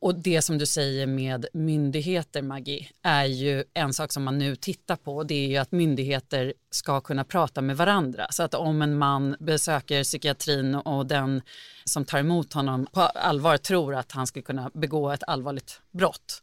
Och 0.00 0.14
det 0.14 0.42
som 0.42 0.58
du 0.58 0.66
säger 0.66 1.06
med 1.06 1.46
myndigheter, 1.52 2.42
Maggie, 2.42 2.88
är 3.02 3.24
ju 3.24 3.64
en 3.74 3.94
sak 3.94 4.12
som 4.12 4.24
man 4.24 4.38
nu 4.38 4.56
tittar 4.56 4.96
på. 4.96 5.22
Det 5.22 5.34
är 5.34 5.48
ju 5.48 5.56
att 5.56 5.72
myndigheter 5.72 6.54
ska 6.70 7.00
kunna 7.00 7.24
prata 7.24 7.60
med 7.60 7.76
varandra. 7.76 8.26
Så 8.30 8.42
att 8.42 8.54
om 8.54 8.82
en 8.82 8.98
man 8.98 9.36
besöker 9.40 10.04
psykiatrin 10.04 10.74
och 10.74 11.06
den 11.06 11.42
som 11.84 12.04
tar 12.04 12.18
emot 12.18 12.52
honom 12.52 12.86
på 12.92 13.00
allvar 13.00 13.56
tror 13.56 13.94
att 13.94 14.12
han 14.12 14.26
skulle 14.26 14.42
kunna 14.42 14.70
begå 14.74 15.10
ett 15.10 15.22
allvarligt 15.26 15.80
brott 15.90 16.42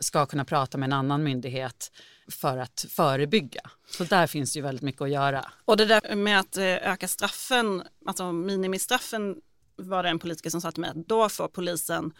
ska 0.00 0.26
kunna 0.26 0.44
prata 0.44 0.78
med 0.78 0.86
en 0.86 0.92
annan 0.92 1.22
myndighet 1.22 1.92
för 2.30 2.58
att 2.58 2.86
förebygga. 2.88 3.60
Så 3.86 4.04
där 4.04 4.26
finns 4.26 4.52
det 4.52 4.58
ju 4.58 4.62
väldigt 4.62 4.82
mycket 4.82 5.02
att 5.02 5.10
göra. 5.10 5.52
Och 5.64 5.76
det 5.76 5.86
där 5.86 6.16
med 6.16 6.40
att 6.40 6.56
eh, 6.56 6.64
öka 6.64 7.08
straffen, 7.08 7.82
alltså 8.06 8.32
minimistraffen 8.32 9.36
var 9.76 10.02
det 10.02 10.08
en 10.08 10.18
politiker 10.18 10.50
som 10.50 10.60
sa 10.60 10.72
till 10.72 10.80
mig 10.80 10.90
att 10.90 11.08
då 11.08 11.28
får 11.28 11.48
polisen 11.48 12.12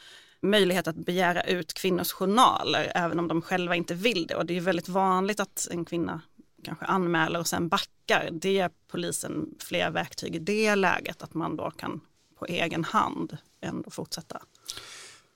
möjlighet 0.42 0.88
att 0.88 0.96
begära 0.96 1.42
ut 1.42 1.74
kvinnors 1.74 2.12
journaler 2.12 2.92
även 2.94 3.18
om 3.18 3.28
de 3.28 3.42
själva 3.42 3.76
inte 3.76 3.94
vill 3.94 4.26
det. 4.26 4.34
Och 4.34 4.46
det 4.46 4.56
är 4.56 4.60
väldigt 4.60 4.88
vanligt 4.88 5.40
att 5.40 5.68
en 5.70 5.84
kvinna 5.84 6.20
kanske 6.64 6.84
anmäler 6.84 7.40
och 7.40 7.46
sen 7.46 7.68
backar. 7.68 8.28
Det 8.32 8.52
ger 8.52 8.70
polisen 8.88 9.54
fler 9.58 9.90
verktyg 9.90 10.36
i 10.36 10.38
det 10.38 10.74
läget 10.74 11.22
att 11.22 11.34
man 11.34 11.56
då 11.56 11.70
kan 11.70 12.00
på 12.38 12.46
egen 12.46 12.84
hand 12.84 13.36
ändå 13.60 13.90
fortsätta. 13.90 14.40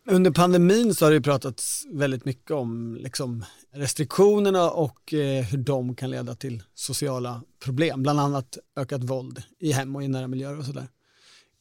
Under 0.06 0.30
pandemin 0.30 0.94
så 0.94 1.04
har 1.04 1.12
det 1.12 1.20
pratats 1.20 1.86
väldigt 1.92 2.24
mycket 2.24 2.50
om 2.50 2.96
liksom, 3.00 3.44
restriktionerna 3.74 4.70
och 4.70 5.14
eh, 5.14 5.44
hur 5.44 5.58
de 5.58 5.94
kan 5.94 6.10
leda 6.10 6.34
till 6.34 6.62
sociala 6.74 7.42
problem, 7.64 8.02
bland 8.02 8.20
annat 8.20 8.58
ökat 8.76 9.04
våld 9.04 9.42
i 9.58 9.72
hem 9.72 9.96
och 9.96 10.02
i 10.02 10.08
nära 10.08 10.28
miljöer 10.28 10.58
och 10.58 10.64
sådär. 10.64 10.88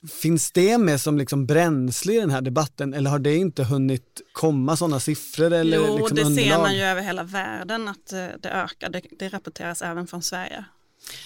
Finns 0.09 0.51
det 0.51 0.77
med 0.77 1.01
som 1.01 1.17
liksom 1.17 1.45
bränsle 1.45 2.13
i 2.13 2.19
den 2.19 2.29
här 2.29 2.41
debatten 2.41 2.93
eller 2.93 3.09
har 3.09 3.19
det 3.19 3.35
inte 3.35 3.63
hunnit 3.63 4.21
komma 4.31 4.77
sådana 4.77 4.99
siffror? 4.99 5.53
Eller 5.53 5.77
jo, 5.77 5.97
liksom 5.97 6.15
det 6.15 6.23
underlag? 6.23 6.51
ser 6.51 6.57
man 6.57 6.75
ju 6.75 6.81
över 6.81 7.01
hela 7.01 7.23
världen 7.23 7.87
att 7.87 8.13
eh, 8.13 8.27
det 8.39 8.49
ökar. 8.49 8.89
Det, 8.89 9.01
det 9.19 9.29
rapporteras 9.29 9.81
även 9.81 10.07
från 10.07 10.21
Sverige. 10.21 10.65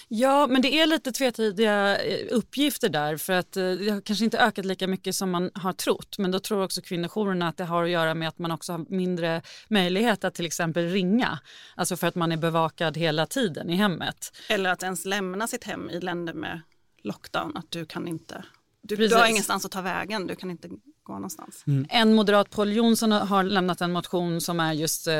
Ja, 0.07 0.47
men 0.47 0.61
det 0.61 0.73
är 0.73 0.87
lite 0.87 1.11
tvetydiga 1.11 1.97
eh, 1.97 2.27
uppgifter 2.31 2.89
där 2.89 3.17
för 3.17 3.33
att 3.33 3.57
eh, 3.57 3.71
det 3.71 3.89
har 3.89 4.01
kanske 4.01 4.25
inte 4.25 4.39
ökat 4.39 4.65
lika 4.65 4.87
mycket 4.87 5.15
som 5.15 5.31
man 5.31 5.51
har 5.53 5.73
trott. 5.73 6.17
Men 6.17 6.31
då 6.31 6.39
tror 6.39 6.63
också 6.63 6.81
kvinnojourerna 6.81 7.47
att 7.47 7.57
det 7.57 7.63
har 7.63 7.83
att 7.83 7.89
göra 7.89 8.13
med 8.13 8.27
att 8.27 8.39
man 8.39 8.51
också 8.51 8.73
har 8.73 8.85
mindre 8.89 9.41
möjlighet 9.69 10.23
att 10.23 10.35
till 10.35 10.45
exempel 10.45 10.89
ringa. 10.89 11.39
Alltså 11.75 11.97
för 11.97 12.07
att 12.07 12.15
man 12.15 12.31
är 12.31 12.37
bevakad 12.37 12.97
hela 12.97 13.25
tiden 13.25 13.69
i 13.69 13.75
hemmet. 13.75 14.31
Eller 14.49 14.69
att 14.69 14.83
ens 14.83 15.05
lämna 15.05 15.47
sitt 15.47 15.63
hem 15.63 15.89
i 15.89 15.99
länder 15.99 16.33
med 16.33 16.61
lockdown, 17.03 17.57
att 17.57 17.71
du 17.71 17.85
kan 17.85 18.07
inte, 18.07 18.43
du, 18.87 18.95
du 18.95 19.15
har 19.15 19.27
ingenstans 19.27 19.65
att 19.65 19.71
ta 19.71 19.81
vägen, 19.81 20.27
du 20.27 20.35
kan 20.35 20.51
inte 20.51 20.69
gå 21.03 21.13
någonstans. 21.13 21.63
En 21.89 22.13
moderat, 22.13 22.49
Paul 22.49 22.73
Jonsson, 22.73 23.11
har 23.11 23.43
lämnat 23.43 23.81
en 23.81 23.91
motion 23.91 24.41
som 24.41 24.59
är 24.59 24.73
just 24.73 25.07
eh, 25.07 25.15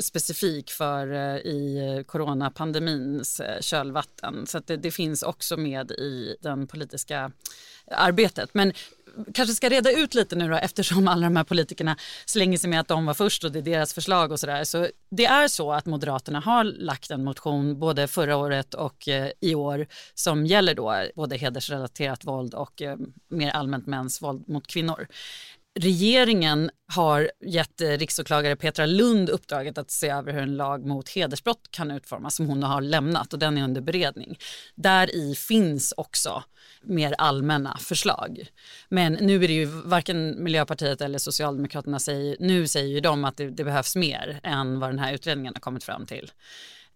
specifik 0.00 0.70
för 0.70 1.12
eh, 1.12 1.36
i 1.36 2.04
coronapandemins 2.06 3.40
eh, 3.40 3.60
kölvatten. 3.60 4.46
Så 4.46 4.58
att 4.58 4.66
det, 4.66 4.76
det 4.76 4.90
finns 4.90 5.22
också 5.22 5.56
med 5.56 5.90
i 5.90 6.36
den 6.40 6.66
politiska 6.66 7.32
arbetet. 7.90 8.54
Men 8.54 8.72
kanske 9.34 9.54
ska 9.54 9.68
reda 9.68 9.90
ut 9.90 10.14
lite 10.14 10.36
nu 10.36 10.48
då 10.48 10.56
eftersom 10.56 11.08
alla 11.08 11.26
de 11.26 11.36
här 11.36 11.44
politikerna 11.44 11.96
slänger 12.26 12.58
sig 12.58 12.70
med 12.70 12.80
att 12.80 12.88
de 12.88 13.06
var 13.06 13.14
först 13.14 13.44
och 13.44 13.52
det 13.52 13.58
är 13.58 13.62
deras 13.62 13.94
förslag 13.94 14.32
och 14.32 14.40
sådär. 14.40 14.64
Så 14.64 14.88
det 15.10 15.26
är 15.26 15.48
så 15.48 15.72
att 15.72 15.86
Moderaterna 15.86 16.40
har 16.40 16.64
lagt 16.64 17.10
en 17.10 17.24
motion 17.24 17.78
både 17.78 18.08
förra 18.08 18.36
året 18.36 18.74
och 18.74 19.08
eh, 19.08 19.30
i 19.40 19.54
år 19.54 19.86
som 20.14 20.46
gäller 20.46 20.74
då 20.74 21.06
både 21.14 21.36
hedersrelaterat 21.36 22.24
våld 22.24 22.54
och 22.54 22.82
eh, 22.82 22.96
mer 23.28 23.50
allmänt 23.50 23.86
mäns 23.86 24.22
våld 24.22 24.48
mot 24.48 24.66
kvinnor. 24.66 25.06
Regeringen 25.78 26.70
har 26.88 27.30
gett 27.44 27.80
eh, 27.80 27.88
riksåklagare 27.88 28.56
Petra 28.56 28.86
Lund 28.86 29.28
uppdraget 29.30 29.78
att 29.78 29.90
se 29.90 30.08
över 30.08 30.32
hur 30.32 30.42
en 30.42 30.56
lag 30.56 30.86
mot 30.86 31.08
hedersbrott 31.08 31.68
kan 31.70 31.90
utformas 31.90 32.34
som 32.34 32.46
hon 32.46 32.62
har 32.62 32.80
lämnat 32.80 33.32
och 33.32 33.38
den 33.38 33.58
är 33.58 33.64
under 33.64 33.80
beredning. 33.80 34.38
Där 34.74 35.16
i 35.16 35.34
finns 35.34 35.94
också 35.96 36.42
mer 36.82 37.14
allmänna 37.18 37.78
förslag. 37.78 38.50
Men 38.88 39.12
nu 39.12 39.44
är 39.44 39.48
det 39.48 39.54
ju 39.54 39.64
varken 39.64 40.44
Miljöpartiet 40.44 41.00
eller 41.00 41.18
Socialdemokraterna 41.18 41.98
säger, 41.98 42.36
nu 42.40 42.66
säger 42.66 42.94
ju 42.94 43.00
de 43.00 43.24
att 43.24 43.36
det, 43.36 43.50
det 43.50 43.64
behövs 43.64 43.96
mer 43.96 44.40
än 44.42 44.80
vad 44.80 44.90
den 44.90 44.98
här 44.98 45.12
utredningen 45.14 45.54
har 45.54 45.60
kommit 45.60 45.84
fram 45.84 46.06
till. 46.06 46.30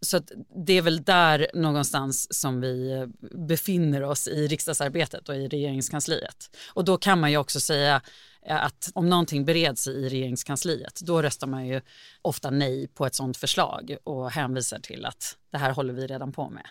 Så 0.02 0.16
att 0.16 0.32
det 0.66 0.72
är 0.72 0.82
väl 0.82 1.02
där 1.02 1.46
någonstans 1.54 2.40
som 2.40 2.60
vi 2.60 2.92
eh, 2.92 3.06
befinner 3.48 4.02
oss 4.02 4.28
i 4.28 4.46
riksdagsarbetet 4.46 5.28
och 5.28 5.36
i 5.36 5.48
regeringskansliet. 5.48 6.56
Och 6.68 6.84
då 6.84 6.96
kan 6.96 7.20
man 7.20 7.30
ju 7.30 7.36
också 7.36 7.60
säga 7.60 8.02
Eh, 8.46 8.64
att 8.64 8.90
om 8.94 9.08
någonting 9.08 9.44
bereds 9.44 9.86
i 9.86 10.08
regeringskansliet 10.08 11.00
då 11.00 11.22
röstar 11.22 11.46
man 11.46 11.66
ju 11.66 11.80
ofta 12.22 12.50
nej 12.50 12.88
på 12.88 13.06
ett 13.06 13.14
sådant 13.14 13.36
förslag 13.36 13.96
och 14.04 14.30
hänvisar 14.30 14.78
till 14.78 15.04
att 15.04 15.36
det 15.52 15.58
här 15.58 15.72
håller 15.72 15.92
vi 15.92 16.06
redan 16.06 16.32
på 16.32 16.50
med. 16.50 16.66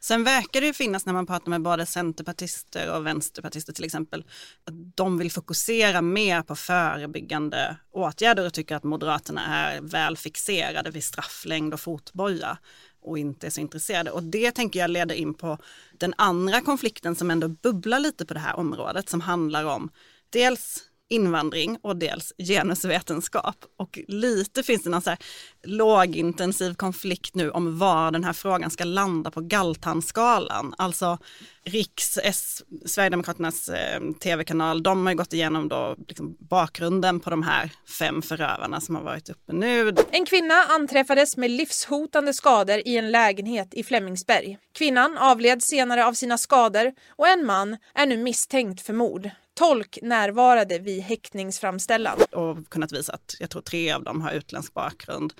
Sen 0.00 0.24
verkar 0.24 0.60
det 0.60 0.66
ju 0.66 0.72
finnas 0.72 1.06
när 1.06 1.12
man 1.12 1.26
pratar 1.26 1.50
med 1.50 1.62
både 1.62 1.86
centerpartister 1.86 2.96
och 2.96 3.06
vänsterpartister 3.06 3.72
till 3.72 3.84
exempel, 3.84 4.24
att 4.64 4.96
de 4.96 5.18
vill 5.18 5.30
fokusera 5.30 6.02
mer 6.02 6.42
på 6.42 6.56
förebyggande 6.56 7.76
åtgärder 7.90 8.46
och 8.46 8.54
tycker 8.54 8.76
att 8.76 8.84
Moderaterna 8.84 9.46
är 9.46 9.80
väl 9.80 10.16
fixerade 10.16 10.90
vid 10.90 11.04
strafflängd 11.04 11.74
och 11.74 11.80
fotboja 11.80 12.58
och 13.02 13.18
inte 13.18 13.46
är 13.46 13.50
så 13.50 13.60
intresserade. 13.60 14.10
Och 14.10 14.22
det 14.22 14.50
tänker 14.50 14.80
jag 14.80 14.90
leder 14.90 15.14
in 15.14 15.34
på 15.34 15.58
den 15.98 16.14
andra 16.16 16.60
konflikten 16.60 17.16
som 17.16 17.30
ändå 17.30 17.48
bubblar 17.48 18.00
lite 18.00 18.26
på 18.26 18.34
det 18.34 18.40
här 18.40 18.56
området 18.56 19.08
som 19.08 19.20
handlar 19.20 19.64
om 19.64 19.90
dels 20.30 20.89
invandring 21.10 21.78
och 21.82 21.96
dels 21.96 22.32
genusvetenskap. 22.38 23.56
Och 23.76 23.98
lite 24.08 24.62
finns 24.62 24.82
det 24.82 24.90
någon 24.90 25.02
så 25.02 25.10
här 25.10 25.18
lågintensiv 25.62 26.74
konflikt 26.74 27.34
nu 27.34 27.50
om 27.50 27.78
var 27.78 28.10
den 28.10 28.24
här 28.24 28.32
frågan 28.32 28.70
ska 28.70 28.84
landa 28.84 29.30
på 29.30 29.40
Galtanskalan. 29.40 30.74
Alltså 30.78 31.18
Riks, 31.64 32.18
S, 32.22 32.62
Sverigedemokraternas 32.86 33.68
eh, 33.68 34.00
tv-kanal, 34.20 34.82
de 34.82 35.06
har 35.06 35.12
ju 35.12 35.16
gått 35.16 35.32
igenom 35.32 35.68
då 35.68 35.96
liksom 36.08 36.36
bakgrunden 36.38 37.20
på 37.20 37.30
de 37.30 37.42
här 37.42 37.70
fem 37.98 38.22
förövarna 38.22 38.80
som 38.80 38.94
har 38.94 39.02
varit 39.02 39.30
uppe 39.30 39.52
nu. 39.52 39.94
En 40.10 40.26
kvinna 40.26 40.54
anträffades 40.54 41.36
med 41.36 41.50
livshotande 41.50 42.34
skador 42.34 42.82
i 42.84 42.96
en 42.96 43.10
lägenhet 43.10 43.74
i 43.74 43.84
Flemingsberg. 43.84 44.58
Kvinnan 44.74 45.18
avled 45.18 45.62
senare 45.62 46.06
av 46.06 46.12
sina 46.12 46.38
skador 46.38 46.92
och 47.08 47.28
en 47.28 47.46
man 47.46 47.76
är 47.94 48.06
nu 48.06 48.16
misstänkt 48.16 48.86
för 48.86 48.92
mord. 48.92 49.30
Tolk 49.60 49.98
närvarade 50.02 50.78
vid 50.78 51.02
häktningsframställan. 51.02 52.18
och 52.32 52.68
kunnat 52.68 52.92
visa 52.92 53.12
att 53.12 53.34
jag 53.38 53.50
tror 53.50 53.62
tre 53.62 53.92
av 53.92 54.04
dem 54.04 54.20
har 54.20 54.32
utländsk 54.32 54.74
bakgrund. 54.74 55.32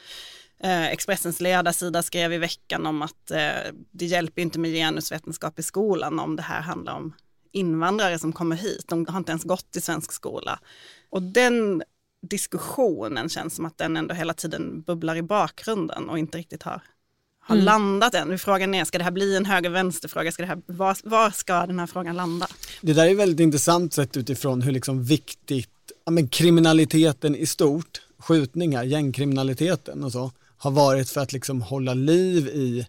Eh, 0.63 0.87
Expressens 0.89 1.41
ledarsida 1.41 2.03
skrev 2.03 2.33
i 2.33 2.39
veckan 2.39 2.87
om 2.87 3.03
att 3.03 3.31
eh, 3.31 3.73
det 3.91 4.05
hjälper 4.07 4.43
inte 4.43 4.59
med 4.59 4.71
genusvetenskap 4.71 5.59
i 5.59 5.63
skolan 5.63 6.19
om 6.19 6.37
det 6.37 6.43
här 6.43 6.61
handlar 6.61 6.95
om 6.95 7.15
invandrare 7.53 8.19
som 8.19 8.33
kommer 8.33 8.57
hit. 8.57 8.85
De 8.89 9.07
har 9.07 9.19
inte 9.19 9.33
ens 9.33 9.45
gått 9.45 9.77
i 9.77 9.81
svensk 9.81 10.13
skola. 10.13 10.61
Och 11.11 11.23
den 11.23 11.83
diskussionen 12.23 13.29
känns 13.29 13.57
som 13.57 13.67
att 13.67 13.79
den 13.79 13.97
ändå 13.97 14.15
hela 14.15 14.35
tiden 14.35 14.83
bubblar 14.83 15.17
i 15.17 15.23
bakgrunden 15.23 16.09
och 16.09 16.19
inte 16.19 16.39
riktigt 16.39 16.63
har, 16.63 16.83
har 17.51 17.57
Mm. 17.57 17.65
landat 17.65 18.15
än. 18.15 18.39
Frågan 18.39 18.75
är, 18.75 18.85
ska 18.85 18.99
det 18.99 19.05
här 19.05 19.11
bli 19.11 19.37
en 19.37 19.47
höger-vänster-fråga? 19.47 20.33
Ska 20.33 20.43
det 20.43 20.47
här, 20.49 20.63
var, 20.67 20.97
var 21.05 21.31
ska 21.31 21.67
den 21.67 21.79
här 21.79 21.87
frågan 21.87 22.17
landa? 22.17 22.47
Det 22.81 22.93
där 22.93 23.07
är 23.07 23.15
väldigt 23.15 23.41
intressant 23.41 23.95
sett 23.95 24.17
utifrån 24.17 24.63
hur 24.63 24.73
liksom 24.73 25.05
viktigt 25.05 25.69
ja, 26.05 26.11
men 26.11 26.29
kriminaliteten 26.29 27.37
i 27.37 27.47
stort, 27.47 28.03
skjutningar, 28.19 28.85
gängkriminaliteten 28.85 30.05
och 30.05 30.13
så, 30.13 30.33
har 30.59 30.71
varit 30.71 31.11
för 31.11 31.21
att 31.21 31.33
liksom 31.33 31.63
hålla 31.63 31.95
liv 31.95 32.49
i 32.49 32.87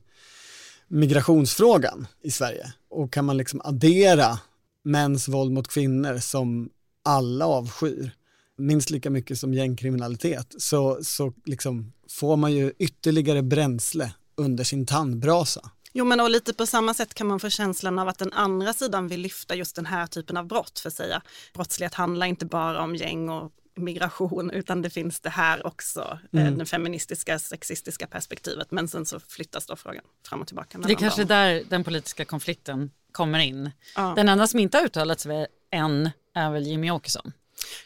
migrationsfrågan 0.88 2.08
i 2.24 2.32
Sverige. 2.32 2.74
Och 2.90 3.14
kan 3.14 3.26
man 3.26 3.38
liksom 3.38 3.62
addera 3.64 4.40
mäns 4.84 5.28
våld 5.28 5.52
mot 5.52 5.68
kvinnor 5.68 6.18
som 6.18 6.70
alla 7.06 7.46
avskyr, 7.46 8.12
minst 8.58 8.90
lika 8.90 9.10
mycket 9.10 9.40
som 9.40 9.54
gängkriminalitet, 9.54 10.56
så, 10.58 11.00
så 11.04 11.34
liksom 11.46 11.94
får 12.10 12.38
man 12.38 12.54
ju 12.54 12.74
ytterligare 12.80 13.42
bränsle 13.42 14.12
under 14.36 14.64
sin 14.64 14.86
tandbrasa. 14.86 15.70
Jo 15.94 16.06
men 16.06 16.20
och 16.20 16.30
lite 16.30 16.54
på 16.54 16.66
samma 16.66 16.94
sätt 16.94 17.14
kan 17.14 17.28
man 17.28 17.40
få 17.40 17.50
känslan 17.50 18.00
av 18.00 18.08
att 18.08 18.18
den 18.18 18.34
andra 18.34 18.74
sidan 18.74 19.08
vill 19.08 19.22
lyfta 19.22 19.56
just 19.56 19.76
den 19.76 19.86
här 19.86 20.08
typen 20.08 20.38
av 20.38 20.48
brott 20.48 20.80
för 20.80 20.88
att 20.90 20.94
säga 20.94 21.22
brottslighet 21.54 21.94
handlar 21.94 22.26
inte 22.28 22.46
bara 22.46 22.82
om 22.84 22.96
gäng 22.96 23.30
och 23.30 23.52
migration 23.76 24.52
utan 24.52 24.82
det 24.82 24.90
finns 24.90 25.20
det 25.20 25.30
här 25.30 25.68
också, 25.68 26.20
eh, 26.34 26.42
Mm. 26.42 26.58
det 26.58 26.66
feministiska, 26.66 27.40
sexistiska 27.40 28.08
perspektivet. 28.08 28.72
Men 28.72 28.88
sen 28.88 29.06
så 29.06 29.20
flyttas 29.20 29.66
då 29.66 29.76
frågan 29.76 30.04
fram 30.28 30.42
och 30.42 30.48
tillbaka. 30.48 30.78
Det 30.78 30.94
är 30.94 30.96
kanske 30.96 31.22
dem. 31.22 31.28
där 31.28 31.64
den 31.70 31.84
politiska 31.84 32.26
konflikten 32.26 32.92
kommer 33.12 33.40
in. 33.40 33.72
Ja. 33.96 34.14
Den 34.16 34.30
enda 34.30 34.48
som 34.48 34.60
inte 34.60 34.78
har 34.78 34.86
uttalat 34.86 35.20
sig 35.20 35.48
än 35.72 36.10
är 36.36 36.52
väl 36.52 36.68
Jimmy 36.68 36.92
Åkesson. 36.92 37.34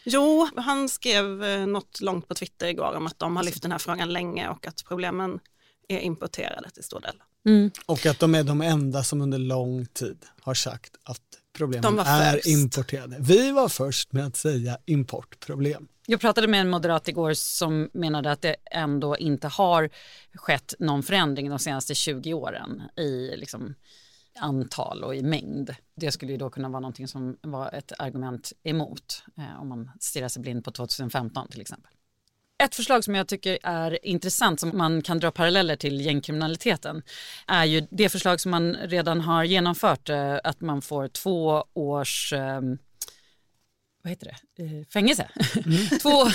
Jo, 0.04 0.50
han 0.56 0.90
skrev 0.90 1.44
eh, 1.44 1.66
något 1.68 2.02
långt 2.02 2.28
på 2.28 2.36
Twitter 2.36 2.68
igår 2.68 2.94
om 2.96 3.08
att 3.08 3.20
de 3.20 3.36
har 3.36 3.44
lyft 3.44 3.62
den 3.62 3.72
här 3.72 3.80
frågan 3.80 4.14
länge 4.14 4.50
och 4.50 4.68
att 4.68 4.84
problemen 4.88 5.40
är 5.90 6.00
importerade 6.00 6.70
till 6.70 6.84
stor 6.84 7.02
del. 7.02 7.16
Och 7.86 8.06
att 8.06 8.20
de 8.20 8.36
är 8.36 8.44
de 8.44 8.62
enda 8.62 9.04
som 9.04 9.22
under 9.22 9.38
lång 9.38 9.86
tid 9.86 10.26
har 10.42 10.54
sagt 10.54 10.92
att 11.04 11.22
problemen 11.54 12.00
är 12.00 12.34
först. 12.34 12.48
importerade. 12.48 13.18
Vi 13.20 13.52
var 13.52 13.70
först 13.70 14.14
med 14.14 14.26
att 14.26 14.36
säga 14.36 14.78
importproblem. 14.86 15.88
Jag 16.08 16.22
pratade 16.22 16.48
med 16.48 16.62
en 16.62 16.70
moderat 16.70 17.08
igår 17.08 17.34
som 17.34 17.90
menade 17.94 18.32
att 18.32 18.42
det 18.42 18.56
ändå 18.72 19.18
inte 19.18 19.48
har 19.48 19.90
skett 20.34 20.74
någon 20.80 21.04
förändring 21.04 21.50
de 21.50 21.60
senaste 21.60 21.96
20 21.96 22.34
åren 22.34 22.82
i 22.96 23.38
liksom 23.38 23.76
antal 24.40 25.04
och 25.04 25.16
i 25.16 25.24
mängd. 25.24 25.76
Det 25.96 26.12
skulle 26.12 26.32
ju 26.32 26.38
då 26.38 26.50
kunna 26.50 26.70
vara 26.70 26.80
någonting 26.80 27.08
som 27.08 27.38
var 27.42 27.74
ett 27.74 27.92
argument 28.00 28.54
emot 28.64 29.24
eh, 29.38 29.62
om 29.62 29.70
man 29.70 29.92
stirrar 30.00 30.28
sig 30.28 30.42
blind 30.42 30.64
på 30.64 30.72
2015 30.72 31.48
till 31.48 31.62
exempel. 31.62 31.92
Ett 32.64 32.76
förslag 32.76 33.04
som 33.04 33.16
jag 33.16 33.28
tycker 33.28 33.60
är 33.64 34.06
intressant 34.06 34.60
som 34.60 34.78
man 34.78 35.02
kan 35.02 35.20
dra 35.20 35.32
paralleller 35.32 35.76
till 35.76 36.02
gängkriminaliteten 36.02 37.04
är 37.48 37.66
ju 37.66 37.88
det 37.92 38.10
förslag 38.10 38.40
som 38.40 38.52
man 38.52 38.76
redan 38.76 39.22
har 39.22 39.44
genomfört 39.44 40.10
eh, 40.10 40.38
att 40.44 40.62
man 40.62 40.82
får 40.82 41.08
två 41.08 41.66
års 41.74 42.34
eh, 42.34 42.62
vad 44.04 44.10
heter 44.10 44.38
det, 44.56 44.64
eh, 44.64 44.86
fängelse. 44.94 45.30
två, 46.02 46.26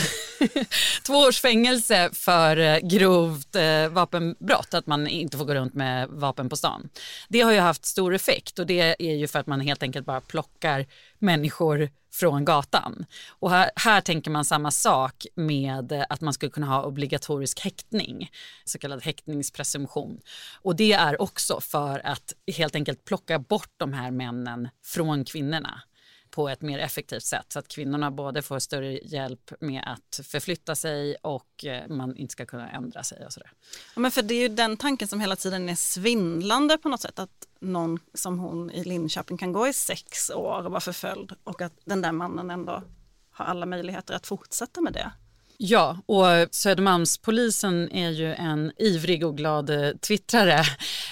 två 1.06 1.14
års 1.14 1.40
fängelse 1.40 2.10
för 2.12 2.56
eh, 2.56 2.78
grovt 2.78 3.56
vapenbrott, 3.90 4.74
att 4.74 4.86
man 4.86 5.06
inte 5.06 5.38
får 5.38 5.44
gå 5.44 5.54
runt 5.54 5.74
med 5.74 6.08
vapen 6.08 6.48
på 6.48 6.56
stan. 6.56 6.88
Det 7.28 7.40
har 7.40 7.52
ju 7.52 7.58
haft 7.58 7.84
stor 7.84 8.14
effekt 8.14 8.58
och 8.58 8.66
det 8.66 8.96
är 8.98 9.14
ju 9.14 9.28
för 9.28 9.38
att 9.38 9.46
man 9.46 9.60
helt 9.60 9.82
enkelt 9.82 10.06
bara 10.06 10.20
plockar 10.20 10.86
människor 11.18 11.90
från 12.10 12.44
gatan. 12.44 13.04
Och 13.28 13.50
här, 13.50 13.70
här 13.76 14.00
tänker 14.00 14.30
man 14.30 14.44
samma 14.44 14.70
sak 14.70 15.26
med 15.34 16.04
att 16.08 16.20
man 16.20 16.34
skulle 16.34 16.50
kunna 16.50 16.66
ha 16.66 16.84
obligatorisk 16.84 17.60
häktning, 17.60 18.30
så 18.64 18.78
kallad 18.78 19.02
häktningspresumtion. 19.02 20.20
Och 20.62 20.76
det 20.76 20.92
är 20.92 21.22
också 21.22 21.60
för 21.60 22.06
att 22.06 22.32
helt 22.56 22.74
enkelt 22.74 23.04
plocka 23.04 23.38
bort 23.38 23.72
de 23.76 23.92
här 23.92 24.10
männen 24.10 24.68
från 24.84 25.24
kvinnorna 25.24 25.82
på 26.30 26.48
ett 26.48 26.62
mer 26.62 26.78
effektivt 26.78 27.22
sätt 27.22 27.46
så 27.48 27.58
att 27.58 27.68
kvinnorna 27.68 28.10
både 28.10 28.42
får 28.42 28.58
större 28.58 28.92
hjälp 28.92 29.52
med 29.60 29.82
att 29.86 30.26
förflytta 30.26 30.74
sig 30.74 31.16
och 31.22 31.64
eh, 31.64 31.88
man 31.88 32.16
inte 32.16 32.32
ska 32.32 32.46
kunna 32.46 32.70
ändra 32.70 33.02
sig 33.02 33.26
och 33.26 33.32
sådär. 33.32 33.50
Ja, 33.94 34.00
men 34.00 34.10
för 34.10 34.22
det 34.22 34.34
är 34.34 34.40
ju 34.40 34.48
den 34.48 34.76
tanken 34.76 35.08
som 35.08 35.20
hela 35.20 35.36
tiden 35.36 35.68
är 35.68 35.74
svindlande 35.74 36.78
på 36.78 36.88
något 36.88 37.00
sätt. 37.00 37.18
Att 37.18 37.46
någon 37.60 37.98
som 38.14 38.38
hon 38.38 38.70
i 38.70 38.84
Linköping 38.84 39.38
kan 39.38 39.52
gå 39.52 39.68
i 39.68 39.72
sex 39.72 40.30
år 40.30 40.64
och 40.64 40.70
vara 40.70 40.80
förföljd 40.80 41.32
och 41.44 41.62
att 41.62 41.72
den 41.84 42.02
där 42.02 42.12
mannen 42.12 42.50
ändå 42.50 42.82
har 43.30 43.44
alla 43.44 43.66
möjligheter 43.66 44.14
att 44.14 44.26
fortsätta 44.26 44.80
med 44.80 44.92
det. 44.92 45.12
Ja, 45.62 45.96
och 46.06 46.24
Södermalmspolisen 46.50 47.92
är 47.92 48.10
ju 48.10 48.34
en 48.34 48.72
ivrig 48.78 49.26
och 49.26 49.36
glad 49.36 49.70
eh, 49.70 49.90
twittrare. 49.90 50.62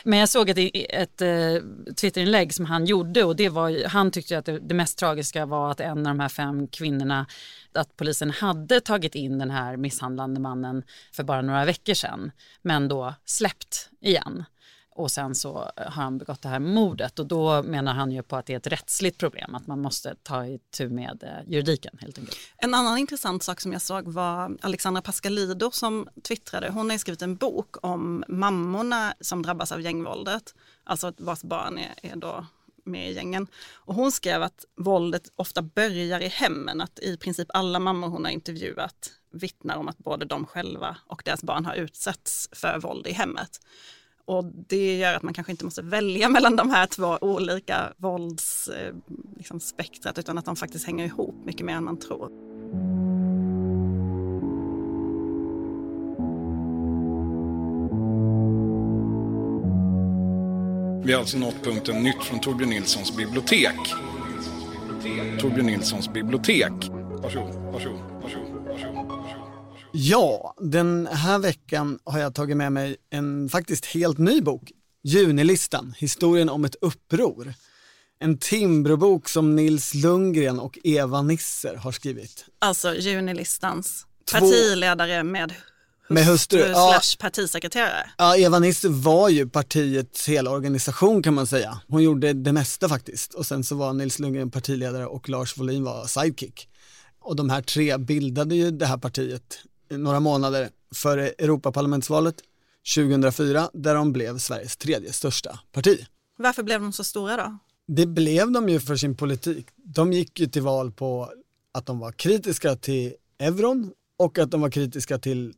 Men 0.04 0.18
jag 0.18 0.28
såg 0.28 0.50
ett, 0.50 0.58
ett, 0.74 1.22
twitterinlägg 1.96 2.54
som 2.54 2.64
han 2.64 2.86
gjorde 2.86 3.24
och 3.24 3.36
det 3.36 3.48
var, 3.48 3.88
han 3.88 4.10
tyckte 4.10 4.38
att 4.38 4.44
det, 4.44 4.58
det 4.58 4.74
mest 4.74 4.98
tragiska 4.98 5.46
var 5.46 5.70
att 5.70 5.80
en 5.80 5.98
av 5.98 6.04
de 6.04 6.20
här 6.20 6.28
fem 6.28 6.68
kvinnorna, 6.68 7.26
att 7.74 7.96
polisen 7.96 8.30
hade 8.30 8.80
tagit 8.80 9.14
in 9.14 9.38
den 9.38 9.50
här 9.50 9.76
misshandlande 9.76 10.40
mannen 10.40 10.82
för 11.12 11.24
bara 11.24 11.42
några 11.42 11.64
veckor 11.64 11.94
sedan, 11.94 12.30
men 12.62 12.88
då 12.88 13.14
släppt 13.24 13.90
igen 14.00 14.44
och 14.98 15.10
sen 15.10 15.34
så 15.34 15.70
eh, 15.76 15.84
har 15.84 16.02
han 16.02 16.18
begått 16.18 16.42
det 16.42 16.48
här 16.48 16.58
mordet 16.58 17.18
och 17.18 17.26
då 17.26 17.62
menar 17.62 17.94
han 17.94 18.12
ju 18.12 18.22
på 18.22 18.36
att 18.36 18.46
det 18.46 18.52
är 18.52 18.56
ett 18.56 18.66
rättsligt 18.66 19.18
problem, 19.18 19.54
att 19.54 19.66
man 19.66 19.80
måste 19.80 20.14
ta 20.22 20.46
itu 20.46 20.88
med 20.88 21.22
eh, 21.22 21.52
juridiken 21.52 21.98
helt 22.00 22.18
enkelt. 22.18 22.38
En 22.56 22.74
annan 22.74 22.98
intressant 22.98 23.42
sak 23.42 23.60
som 23.60 23.72
jag 23.72 23.82
såg 23.82 24.08
var 24.08 24.56
Alexandra 24.60 25.02
Pascalido 25.02 25.70
som 25.70 26.08
twittrade. 26.28 26.70
Hon 26.70 26.90
har 26.90 26.98
skrivit 26.98 27.22
en 27.22 27.36
bok 27.36 27.76
om 27.84 28.24
mammorna 28.28 29.14
som 29.20 29.42
drabbas 29.42 29.72
av 29.72 29.80
gängvåldet, 29.80 30.54
alltså 30.84 31.12
vars 31.18 31.42
barn 31.42 31.78
är, 31.78 31.94
är 32.02 32.16
då 32.16 32.46
med 32.84 33.10
i 33.10 33.14
gängen. 33.14 33.46
Och 33.74 33.94
hon 33.94 34.12
skrev 34.12 34.42
att 34.42 34.64
våldet 34.76 35.32
ofta 35.36 35.62
börjar 35.62 36.20
i 36.20 36.28
hemmen, 36.28 36.80
att 36.80 36.98
i 36.98 37.16
princip 37.16 37.48
alla 37.54 37.78
mammor 37.78 38.08
hon 38.08 38.24
har 38.24 38.32
intervjuat 38.32 39.12
vittnar 39.30 39.76
om 39.76 39.88
att 39.88 39.98
både 39.98 40.24
de 40.24 40.46
själva 40.46 40.96
och 41.06 41.22
deras 41.24 41.42
barn 41.42 41.64
har 41.64 41.74
utsatts 41.74 42.48
för 42.52 42.78
våld 42.78 43.06
i 43.06 43.12
hemmet. 43.12 43.60
Och 44.28 44.44
det 44.44 44.96
gör 44.96 45.14
att 45.14 45.22
man 45.22 45.34
kanske 45.34 45.52
inte 45.52 45.64
måste 45.64 45.82
välja 45.82 46.28
mellan 46.36 46.56
de 46.56 46.70
här 46.70 46.86
två 46.86 47.18
olika 47.20 47.92
våldsspektrat 47.96 48.88
eh, 48.88 49.32
liksom, 49.36 49.60
utan 50.16 50.38
att 50.38 50.44
de 50.44 50.56
faktiskt 50.56 50.86
hänger 50.86 51.04
ihop 51.04 51.34
mycket 51.44 51.66
mer 51.66 51.74
än 51.74 51.84
man 51.84 51.98
tror. 51.98 52.28
Vi 61.04 61.12
har 61.12 61.20
alltså 61.20 61.38
nått 61.38 61.62
punkten 61.62 62.02
nytt 62.02 62.22
från 62.22 62.40
Torbjörn 62.40 62.70
Nilssons 62.70 63.16
bibliotek. 63.16 63.78
Torbjörn 65.40 65.66
Nilssons 65.66 66.12
bibliotek. 66.12 66.72
Varsågod, 67.22 67.54
varsågod. 67.72 68.07
Ja, 70.00 70.54
den 70.60 71.08
här 71.12 71.38
veckan 71.38 71.98
har 72.04 72.18
jag 72.18 72.34
tagit 72.34 72.56
med 72.56 72.72
mig 72.72 72.96
en 73.10 73.48
faktiskt 73.48 73.84
helt 73.86 74.18
ny 74.18 74.40
bok. 74.40 74.72
Junilistan, 75.02 75.94
historien 75.98 76.48
om 76.48 76.64
ett 76.64 76.76
uppror. 76.80 77.54
En 78.20 78.38
Timbrobok 78.38 79.28
som 79.28 79.56
Nils 79.56 79.94
Lundgren 79.94 80.58
och 80.60 80.78
Eva 80.84 81.22
Nisser 81.22 81.74
har 81.76 81.92
skrivit. 81.92 82.44
Alltså 82.58 82.94
Junilistans 82.94 84.06
Två- 84.30 84.38
partiledare 84.38 85.22
med 85.22 85.50
hustru, 85.50 86.14
Med 86.14 86.26
hustru, 86.26 86.58
ja. 86.60 87.00
partisekreterare. 87.18 88.10
Ja, 88.18 88.36
Eva 88.36 88.58
Nisser 88.58 88.88
var 88.88 89.28
ju 89.28 89.48
partiets 89.48 90.28
hela 90.28 90.50
organisation 90.50 91.22
kan 91.22 91.34
man 91.34 91.46
säga. 91.46 91.80
Hon 91.88 92.02
gjorde 92.02 92.32
det 92.32 92.52
mesta 92.52 92.88
faktiskt 92.88 93.34
och 93.34 93.46
sen 93.46 93.64
så 93.64 93.74
var 93.74 93.92
Nils 93.92 94.18
Lundgren 94.18 94.50
partiledare 94.50 95.06
och 95.06 95.28
Lars 95.28 95.58
Wohlin 95.58 95.84
var 95.84 96.06
sidekick. 96.06 96.68
Och 97.20 97.36
de 97.36 97.50
här 97.50 97.62
tre 97.62 97.96
bildade 97.98 98.54
ju 98.54 98.70
det 98.70 98.86
här 98.86 98.96
partiet 98.98 99.58
några 99.90 100.20
månader 100.20 100.70
före 100.94 101.28
Europaparlamentsvalet 101.28 102.34
2004 102.96 103.70
där 103.72 103.94
de 103.94 104.12
blev 104.12 104.38
Sveriges 104.38 104.76
tredje 104.76 105.12
största 105.12 105.60
parti. 105.72 106.06
Varför 106.36 106.62
blev 106.62 106.80
de 106.80 106.92
så 106.92 107.04
stora 107.04 107.36
då? 107.36 107.58
Det 107.86 108.06
blev 108.06 108.52
de 108.52 108.68
ju 108.68 108.80
för 108.80 108.96
sin 108.96 109.16
politik. 109.16 109.66
De 109.76 110.12
gick 110.12 110.40
ju 110.40 110.46
till 110.46 110.62
val 110.62 110.92
på 110.92 111.32
att 111.72 111.86
de 111.86 111.98
var 111.98 112.12
kritiska 112.12 112.76
till 112.76 113.14
euron 113.38 113.92
och 114.18 114.38
att 114.38 114.50
de 114.50 114.60
var 114.60 114.70
kritiska 114.70 115.18
till 115.18 115.54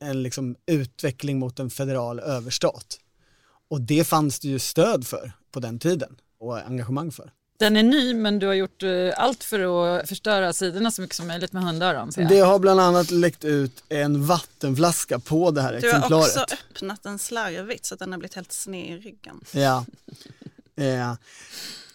en 0.00 0.22
liksom 0.22 0.56
utveckling 0.66 1.38
mot 1.38 1.58
en 1.58 1.70
federal 1.70 2.20
överstat. 2.20 2.98
Och 3.68 3.80
det 3.80 4.04
fanns 4.04 4.40
det 4.40 4.48
ju 4.48 4.58
stöd 4.58 5.06
för 5.06 5.32
på 5.50 5.60
den 5.60 5.78
tiden 5.78 6.16
och 6.38 6.58
engagemang 6.58 7.12
för. 7.12 7.32
Den 7.60 7.76
är 7.76 7.82
ny 7.82 8.14
men 8.14 8.38
du 8.38 8.46
har 8.46 8.54
gjort 8.54 8.82
eh, 8.82 8.90
allt 9.16 9.44
för 9.44 9.60
att 9.98 10.08
förstöra 10.08 10.52
sidorna 10.52 10.90
så 10.90 11.02
mycket 11.02 11.16
som 11.16 11.26
möjligt 11.26 11.52
med 11.52 11.62
hundöron. 11.62 12.10
Det 12.16 12.40
har 12.40 12.58
bland 12.58 12.80
annat 12.80 13.10
läckt 13.10 13.44
ut 13.44 13.84
en 13.88 14.26
vattenflaska 14.26 15.18
på 15.18 15.50
det 15.50 15.62
här 15.62 15.80
Du 15.80 15.90
har 15.90 15.96
exemplaret. 15.96 16.36
också 16.36 16.54
öppnat 16.54 17.02
den 17.02 17.18
slarvigt 17.18 17.86
så 17.86 17.94
att 17.94 18.00
den 18.00 18.12
har 18.12 18.18
blivit 18.18 18.34
helt 18.34 18.52
sned 18.52 18.90
i 18.90 18.98
ryggen. 18.98 19.40
Ja. 19.52 19.84
ja. 20.74 21.16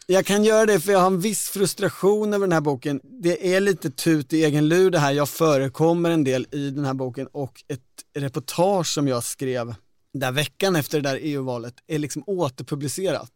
Jag 0.07 0.25
kan 0.25 0.43
göra 0.43 0.65
det 0.65 0.79
för 0.79 0.91
jag 0.91 0.99
har 0.99 1.07
en 1.07 1.19
viss 1.19 1.49
frustration 1.49 2.33
över 2.33 2.45
den 2.45 2.53
här 2.53 2.61
boken. 2.61 2.99
Det 3.03 3.55
är 3.55 3.59
lite 3.59 3.89
tut 3.89 4.33
i 4.33 4.43
egen 4.43 4.67
lur 4.67 4.91
det 4.91 4.99
här. 4.99 5.11
Jag 5.11 5.29
förekommer 5.29 6.09
en 6.09 6.23
del 6.23 6.47
i 6.51 6.69
den 6.69 6.85
här 6.85 6.93
boken 6.93 7.27
och 7.27 7.63
ett 7.67 7.81
reportage 8.17 8.87
som 8.87 9.07
jag 9.07 9.23
skrev 9.23 9.75
där 10.13 10.31
veckan 10.31 10.75
efter 10.75 11.01
det 11.01 11.09
där 11.09 11.19
EU-valet 11.21 11.73
är 11.87 11.99
liksom 11.99 12.23
återpublicerat. 12.27 13.31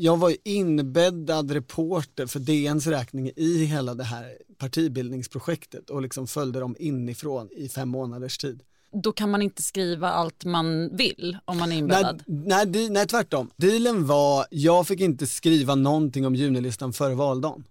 Jag 0.00 0.16
var 0.16 0.28
ju 0.30 0.36
inbäddad 0.44 1.50
reporter 1.50 2.26
för 2.26 2.40
DNs 2.40 2.86
räkning 2.86 3.30
i 3.36 3.64
hela 3.64 3.94
det 3.94 4.04
här 4.04 4.24
partibildningsprojektet 4.58 5.90
och 5.90 6.02
liksom 6.02 6.26
följde 6.26 6.60
dem 6.60 6.76
inifrån 6.78 7.48
i 7.56 7.68
fem 7.68 7.88
månaders 7.88 8.38
tid. 8.38 8.62
Då 9.02 9.12
kan 9.12 9.30
man 9.30 9.42
inte 9.42 9.62
skriva 9.62 10.10
allt 10.10 10.44
man 10.44 10.96
vill 10.96 11.38
om 11.44 11.58
man 11.58 11.68
är 11.68 11.70
Nej, 11.72 11.78
inbäddad. 11.78 12.22
nej, 12.26 12.66
di- 12.66 12.88
nej, 12.90 13.06
tvärtom. 13.06 13.50
Dealen 13.56 14.06
var, 14.06 14.46
jag 14.50 14.86
fick 14.86 15.00
inte 15.00 15.26
skriva 15.26 15.74
någonting 15.74 16.26
om 16.26 16.34
junilistan 16.34 16.92
före 16.92 17.14
valdagen. 17.14 17.64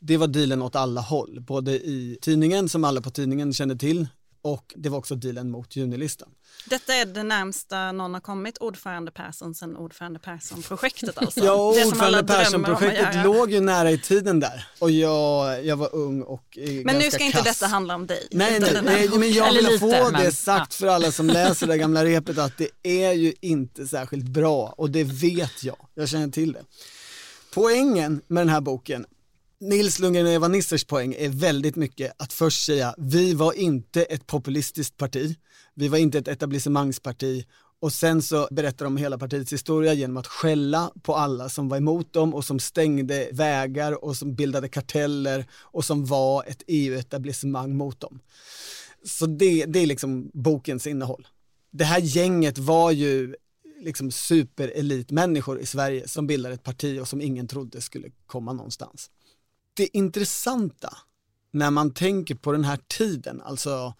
Det 0.00 0.16
var 0.16 0.26
dealen 0.26 0.62
åt 0.62 0.76
alla 0.76 1.00
håll, 1.00 1.40
både 1.40 1.72
i 1.72 2.18
tidningen 2.20 2.68
som 2.68 2.84
alla 2.84 3.00
på 3.00 3.10
tidningen 3.10 3.52
kände 3.52 3.76
till 3.76 4.06
och 4.42 4.74
det 4.76 4.88
var 4.88 4.98
också 4.98 5.14
dealen 5.14 5.50
mot 5.50 5.76
junilistan. 5.76 6.28
Detta 6.66 6.94
är 6.94 7.06
det 7.06 7.22
närmsta 7.22 7.92
någon 7.92 8.14
har 8.14 8.20
kommit 8.20 8.58
ordförande 8.58 9.10
Persson 9.10 9.54
sen 9.54 9.76
ordförande 9.76 10.18
Persson-projektet 10.18 11.18
alltså. 11.22 11.44
Ja, 11.44 11.68
ordförande 11.86 12.24
Persson-projektet 12.24 13.24
låg 13.24 13.50
ju 13.52 13.60
nära 13.60 13.90
i 13.90 13.98
tiden 13.98 14.40
där 14.40 14.66
och 14.78 14.90
jag, 14.90 15.64
jag 15.64 15.76
var 15.76 15.94
ung 15.94 16.22
och 16.22 16.58
eh, 16.58 16.68
Men 16.68 16.84
ganska 16.84 16.98
nu 16.98 17.10
ska 17.10 17.24
inte 17.24 17.36
kass. 17.38 17.44
detta 17.58 17.66
handla 17.66 17.94
om 17.94 18.06
dig. 18.06 18.28
Nej, 18.30 18.60
nej, 18.60 18.80
nej, 18.84 19.08
men 19.18 19.32
jag 19.32 19.52
vill 19.52 19.64
lite, 19.64 19.78
få 19.78 20.10
men- 20.10 20.22
det 20.24 20.32
sagt 20.32 20.74
för 20.74 20.86
alla 20.86 21.12
som 21.12 21.26
läser 21.26 21.66
det 21.66 21.78
gamla 21.78 22.04
repet 22.04 22.38
att 22.38 22.58
det 22.58 22.68
är 22.82 23.12
ju 23.12 23.34
inte 23.40 23.86
särskilt 23.86 24.24
bra 24.24 24.74
och 24.76 24.90
det 24.90 25.04
vet 25.04 25.64
jag. 25.64 25.76
Jag 25.94 26.08
känner 26.08 26.28
till 26.28 26.52
det. 26.52 26.62
Poängen 27.54 28.20
med 28.26 28.40
den 28.40 28.48
här 28.48 28.60
boken, 28.60 29.06
Nils 29.60 29.98
Lundgren 29.98 30.26
och 30.26 30.32
Eva 30.32 30.48
Nissers 30.48 30.84
poäng 30.84 31.14
är 31.18 31.28
väldigt 31.28 31.76
mycket 31.76 32.12
att 32.16 32.32
först 32.32 32.66
säga, 32.66 32.94
vi 32.98 33.34
var 33.34 33.52
inte 33.52 34.02
ett 34.02 34.26
populistiskt 34.26 34.96
parti. 34.96 35.36
Vi 35.74 35.88
var 35.88 35.98
inte 35.98 36.18
ett 36.18 36.28
etablissemangsparti 36.28 37.46
och 37.80 37.92
sen 37.92 38.22
så 38.22 38.48
berättar 38.50 38.84
de 38.84 38.96
hela 38.96 39.18
partiets 39.18 39.52
historia 39.52 39.92
genom 39.92 40.16
att 40.16 40.26
skälla 40.26 40.92
på 41.02 41.14
alla 41.14 41.48
som 41.48 41.68
var 41.68 41.76
emot 41.76 42.12
dem 42.12 42.34
och 42.34 42.44
som 42.44 42.58
stängde 42.58 43.28
vägar 43.32 44.04
och 44.04 44.16
som 44.16 44.34
bildade 44.34 44.68
karteller 44.68 45.46
och 45.52 45.84
som 45.84 46.06
var 46.06 46.44
ett 46.46 46.62
EU-etablissemang 46.66 47.76
mot 47.76 48.00
dem. 48.00 48.20
Så 49.04 49.26
det, 49.26 49.64
det 49.64 49.78
är 49.78 49.86
liksom 49.86 50.30
bokens 50.34 50.86
innehåll. 50.86 51.26
Det 51.70 51.84
här 51.84 52.00
gänget 52.00 52.58
var 52.58 52.90
ju 52.90 53.34
liksom 53.80 54.10
superelitmänniskor 54.10 55.60
i 55.60 55.66
Sverige 55.66 56.08
som 56.08 56.26
bildade 56.26 56.54
ett 56.54 56.64
parti 56.64 57.00
och 57.00 57.08
som 57.08 57.20
ingen 57.20 57.48
trodde 57.48 57.80
skulle 57.80 58.08
komma 58.26 58.52
någonstans. 58.52 59.10
Det 59.78 59.96
intressanta 59.96 60.96
när 61.50 61.70
man 61.70 61.94
tänker 61.94 62.34
på 62.34 62.52
den 62.52 62.64
här 62.64 62.78
tiden, 62.88 63.40
alltså 63.40 63.94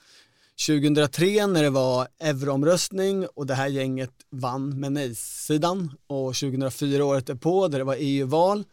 2003 0.67 1.47
när 1.47 1.63
det 1.63 1.71
var 1.71 2.09
euroomröstning 2.19 3.27
och 3.27 3.47
det 3.47 3.55
här 3.55 3.69
gänget 3.69 4.11
vann 4.31 4.81
med 4.81 4.93
nej-sidan 4.93 5.93
och 6.07 6.35
2004 6.35 7.05
året 7.05 7.27
därpå 7.27 7.69
där 7.69 7.79
det 7.79 7.85
var 7.85 7.97
EU-val 7.99 8.65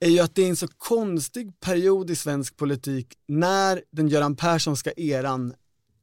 är 0.00 0.08
ju 0.08 0.20
att 0.20 0.34
det 0.34 0.42
är 0.42 0.48
en 0.48 0.56
så 0.56 0.68
konstig 0.68 1.60
period 1.60 2.10
i 2.10 2.16
svensk 2.16 2.56
politik 2.56 3.14
när 3.28 3.82
den 3.90 4.08
Göran 4.08 4.36
Perssonska 4.36 4.92
eran 4.96 5.54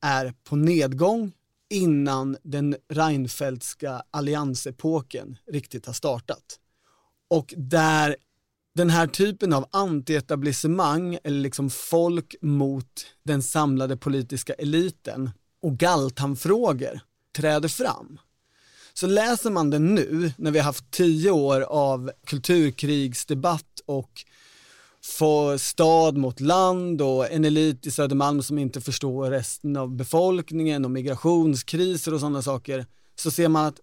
är 0.01 0.33
på 0.43 0.55
nedgång 0.55 1.31
innan 1.69 2.37
den 2.43 2.75
Reinfeldtska 2.89 4.03
alliansepoken 4.11 5.37
riktigt 5.51 5.85
har 5.85 5.93
startat. 5.93 6.59
Och 7.29 7.53
där 7.57 8.15
den 8.75 8.89
här 8.89 9.07
typen 9.07 9.53
av 9.53 9.65
antietablissemang 9.71 11.17
eller 11.23 11.39
liksom 11.39 11.69
folk 11.69 12.35
mot 12.41 13.05
den 13.23 13.43
samlade 13.43 13.97
politiska 13.97 14.53
eliten 14.53 15.29
och 15.61 15.77
galtanfrågor 15.77 16.99
träder 17.37 17.69
fram. 17.69 18.19
Så 18.93 19.07
läser 19.07 19.51
man 19.51 19.69
den 19.69 19.95
nu 19.95 20.31
när 20.37 20.51
vi 20.51 20.59
har 20.59 20.65
haft 20.65 20.91
tio 20.91 21.31
år 21.31 21.61
av 21.61 22.11
kulturkrigsdebatt 22.25 23.81
och 23.85 24.25
för 25.03 25.57
stad 25.57 26.17
mot 26.17 26.39
land 26.39 27.01
och 27.01 27.31
en 27.31 27.45
elit 27.45 27.85
i 27.87 27.91
Södermalm 27.91 28.43
som 28.43 28.57
inte 28.57 28.81
förstår 28.81 29.29
resten 29.29 29.77
av 29.77 29.95
befolkningen 29.95 30.85
och 30.85 30.91
migrationskriser 30.91 32.13
och 32.13 32.19
sådana 32.19 32.41
saker 32.41 32.85
så 33.15 33.31
ser 33.31 33.47
man 33.47 33.65
att 33.65 33.79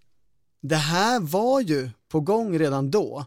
det 0.62 0.76
här 0.76 1.20
var 1.20 1.60
ju 1.60 1.90
på 2.08 2.20
gång 2.20 2.58
redan 2.58 2.90
då 2.90 3.24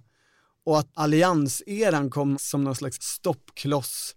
och 0.65 0.79
att 0.79 0.91
allianseran 0.93 2.09
kom 2.09 2.37
som 2.37 2.63
någon 2.63 2.75
slags 2.75 3.01
stoppkloss 3.01 4.15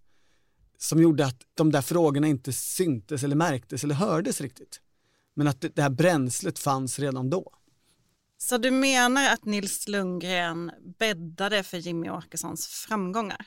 som 0.79 1.03
gjorde 1.03 1.27
att 1.27 1.41
de 1.55 1.73
där 1.73 1.83
frågorna 1.83 2.27
inte 2.27 2.53
syntes 2.53 3.25
eller 3.25 3.37
märktes 3.37 3.85
eller 3.85 3.95
hördes 3.95 4.41
riktigt. 4.41 4.81
Men 5.35 5.49
att 5.49 5.61
det 5.61 5.83
här 5.83 5.91
bränslet 5.91 6.59
fanns 6.59 6.99
redan 6.99 7.31
då. 7.31 7.53
Så 8.39 8.59
du 8.59 8.71
menar 8.71 9.33
att 9.33 9.45
Nils 9.45 9.89
Lundgren 9.89 10.71
bäddade 10.99 11.63
för 11.63 11.79
Jimmy 11.79 12.11
Åkessons 12.11 12.67
framgångar? 12.67 13.47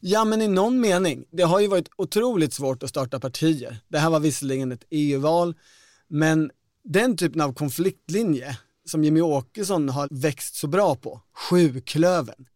Ja, 0.00 0.24
men 0.24 0.42
i 0.42 0.48
någon 0.48 0.80
mening. 0.80 1.24
Det 1.30 1.42
har 1.42 1.60
ju 1.60 1.66
varit 1.66 1.88
otroligt 1.96 2.52
svårt 2.54 2.82
att 2.82 2.90
starta 2.90 3.20
partier. 3.20 3.76
Det 3.88 3.98
här 3.98 4.10
var 4.10 4.20
visserligen 4.20 4.72
ett 4.72 4.84
EU-val, 4.90 5.54
men 6.08 6.50
den 6.84 7.16
typen 7.16 7.40
av 7.40 7.54
konfliktlinje 7.54 8.58
som 8.84 9.04
Jimmy 9.04 9.20
Åkesson 9.20 9.88
har 9.88 10.08
växt 10.10 10.54
så 10.54 10.66
bra 10.66 10.94
på, 10.94 11.20
sjuklöven, 11.34 12.46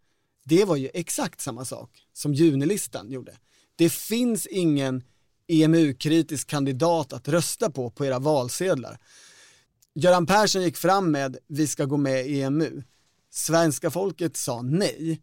det 0.45 0.65
var 0.65 0.77
ju 0.77 0.91
exakt 0.95 1.41
samma 1.41 1.65
sak 1.65 1.91
som 2.13 2.35
junilistan 2.35 3.11
gjorde. 3.11 3.37
Det 3.77 3.93
finns 3.93 4.47
ingen 4.47 5.03
EMU-kritisk 5.49 6.49
kandidat 6.49 7.13
att 7.13 7.29
rösta 7.29 7.71
på 7.71 7.91
på 7.91 8.07
era 8.07 8.19
valsedlar. 8.19 8.99
Göran 9.95 10.27
Persson 10.27 10.63
gick 10.63 10.77
fram 10.77 11.11
med 11.11 11.37
vi 11.47 11.67
ska 11.67 11.85
gå 11.85 11.97
med 11.97 12.27
i 12.27 12.43
EMU. 12.43 12.83
Svenska 13.31 13.91
folket 13.91 14.37
sa 14.37 14.63
nej 14.63 15.23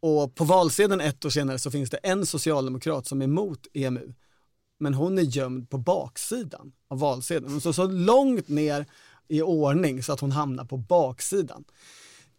och 0.00 0.34
på 0.34 0.44
valsedeln 0.44 1.00
ett 1.00 1.24
år 1.24 1.30
senare 1.30 1.58
så 1.58 1.70
finns 1.70 1.90
det 1.90 1.96
en 1.96 2.26
socialdemokrat 2.26 3.06
som 3.06 3.20
är 3.20 3.24
emot 3.24 3.66
EMU. 3.74 4.14
Men 4.78 4.94
hon 4.94 5.18
är 5.18 5.22
gömd 5.22 5.70
på 5.70 5.78
baksidan 5.78 6.72
av 6.88 6.98
valsedeln. 6.98 7.52
Hon 7.52 7.60
står 7.60 7.72
så 7.72 7.86
långt 7.86 8.48
ner 8.48 8.86
i 9.32 9.42
ordning 9.42 10.02
så 10.02 10.12
att 10.12 10.20
hon 10.20 10.32
hamnar 10.32 10.64
på 10.64 10.76
baksidan. 10.76 11.64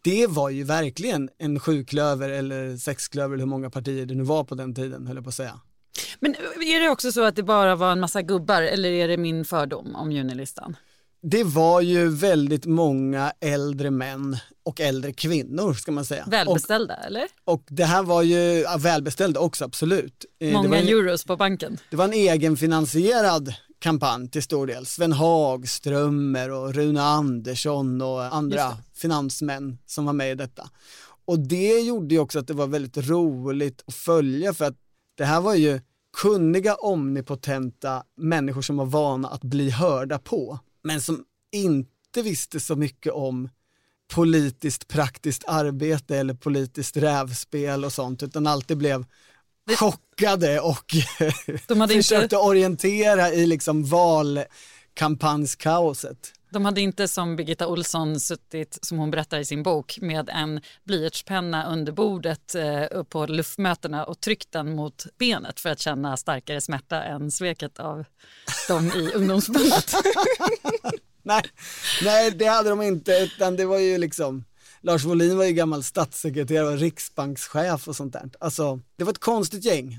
Det 0.02 0.26
var 0.26 0.50
ju 0.50 0.64
verkligen 0.64 1.30
en 1.38 1.60
sjuklöver 1.60 2.30
eller 2.30 2.76
sexklöver 2.76 3.34
eller 3.34 3.44
hur 3.44 3.50
många 3.50 3.70
partier 3.70 4.06
det 4.06 4.14
nu 4.14 4.22
var 4.22 4.44
på 4.44 4.54
den 4.54 4.74
tiden 4.74 5.06
höll 5.06 5.16
jag 5.16 5.24
på 5.24 5.28
att 5.28 5.34
säga. 5.34 5.60
Men 6.20 6.34
är 6.34 6.80
det 6.80 6.88
också 6.88 7.12
så 7.12 7.24
att 7.24 7.36
det 7.36 7.42
bara 7.42 7.76
var 7.76 7.92
en 7.92 8.00
massa 8.00 8.22
gubbar 8.22 8.62
eller 8.62 8.90
är 8.90 9.08
det 9.08 9.16
min 9.16 9.44
fördom 9.44 9.96
om 9.96 10.12
junilistan? 10.12 10.76
Det 11.22 11.44
var 11.44 11.80
ju 11.80 12.08
väldigt 12.08 12.66
många 12.66 13.32
äldre 13.40 13.90
män 13.90 14.36
och 14.64 14.80
äldre 14.80 15.12
kvinnor 15.12 15.74
ska 15.74 15.92
man 15.92 16.04
säga. 16.04 16.24
Välbeställda 16.26 16.94
och, 16.94 17.06
eller? 17.06 17.24
Och 17.44 17.62
det 17.66 17.84
här 17.84 18.02
var 18.02 18.22
ju 18.22 18.36
ja, 18.36 18.76
välbeställda 18.78 19.40
också 19.40 19.64
absolut. 19.64 20.24
Eh, 20.40 20.52
många 20.52 20.78
en, 20.78 20.88
euros 20.88 21.24
på 21.24 21.36
banken. 21.36 21.78
Det 21.90 21.96
var 21.96 22.04
en 22.04 22.12
egenfinansierad 22.12 23.54
kampanj 23.84 24.30
till 24.30 24.42
stor 24.42 24.66
del. 24.66 24.86
Sven 24.86 25.12
Hagströmer 25.12 26.50
och 26.50 26.74
Rune 26.74 27.02
Andersson 27.02 28.02
och 28.02 28.34
andra 28.34 28.76
finansmän 28.94 29.78
som 29.86 30.04
var 30.04 30.12
med 30.12 30.32
i 30.32 30.34
detta. 30.34 30.70
Och 31.24 31.38
det 31.38 31.80
gjorde 31.80 32.14
ju 32.14 32.20
också 32.20 32.38
att 32.38 32.46
det 32.46 32.54
var 32.54 32.66
väldigt 32.66 32.96
roligt 32.96 33.82
att 33.86 33.94
följa 33.94 34.54
för 34.54 34.64
att 34.64 34.76
det 35.14 35.24
här 35.24 35.40
var 35.40 35.54
ju 35.54 35.80
kunniga, 36.16 36.74
omnipotenta 36.74 38.04
människor 38.16 38.62
som 38.62 38.76
var 38.76 38.86
vana 38.86 39.28
att 39.28 39.44
bli 39.44 39.70
hörda 39.70 40.18
på, 40.18 40.58
men 40.82 41.00
som 41.00 41.24
inte 41.52 42.22
visste 42.22 42.60
så 42.60 42.76
mycket 42.76 43.12
om 43.12 43.48
politiskt 44.14 44.88
praktiskt 44.88 45.44
arbete 45.46 46.16
eller 46.16 46.34
politiskt 46.34 46.96
rävspel 46.96 47.84
och 47.84 47.92
sånt, 47.92 48.22
utan 48.22 48.46
alltid 48.46 48.78
blev 48.78 49.04
chockade 49.72 50.60
och 50.60 50.94
försökte 51.88 52.22
inte... 52.22 52.36
orientera 52.36 53.30
i 53.30 53.46
liksom 53.46 53.84
valkampanjskaoset. 53.84 56.32
De 56.54 56.64
hade 56.64 56.80
inte 56.80 57.08
som 57.08 57.36
Birgitta 57.36 57.66
Olsson 57.66 58.20
suttit, 58.20 58.78
som 58.82 58.98
hon 58.98 59.10
berättar 59.10 59.38
i 59.38 59.44
sin 59.44 59.62
bok, 59.62 59.98
med 60.00 60.30
en 60.32 60.60
blyertspenna 60.84 61.72
under 61.72 61.92
bordet 61.92 62.54
eh, 62.54 63.02
på 63.02 63.26
luftmötena 63.26 64.04
och 64.04 64.20
tryckt 64.20 64.52
den 64.52 64.76
mot 64.76 65.06
benet 65.18 65.60
för 65.60 65.70
att 65.70 65.80
känna 65.80 66.16
starkare 66.16 66.60
smärta 66.60 67.02
än 67.02 67.30
sveket 67.30 67.80
av 67.80 68.04
dem 68.68 68.86
i 68.86 69.12
ungdomsförbundet. 69.14 69.94
nej, 71.22 71.42
nej, 72.04 72.30
det 72.30 72.46
hade 72.46 72.70
de 72.70 72.82
inte, 72.82 73.12
utan 73.12 73.56
det 73.56 73.64
var 73.64 73.78
ju 73.78 73.98
liksom 73.98 74.44
Lars 74.84 75.04
Wohlin 75.04 75.38
var 75.38 75.44
ju 75.44 75.52
gammal 75.52 75.82
statssekreterare 75.82 76.68
och 76.68 76.78
riksbankschef 76.78 77.88
och 77.88 77.96
sånt 77.96 78.12
där. 78.12 78.30
Alltså, 78.40 78.80
det 78.96 79.04
var 79.04 79.12
ett 79.12 79.18
konstigt 79.18 79.64
gäng. 79.64 79.98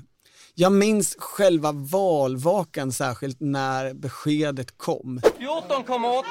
Jag 0.54 0.72
minns 0.72 1.16
själva 1.18 1.72
valvakan 1.72 2.92
särskilt 2.92 3.40
när 3.40 3.94
beskedet 3.94 4.78
kom. 4.78 5.20
14,8. 5.20 6.24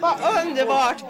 Vad 0.00 0.46
underbart! 0.46 1.04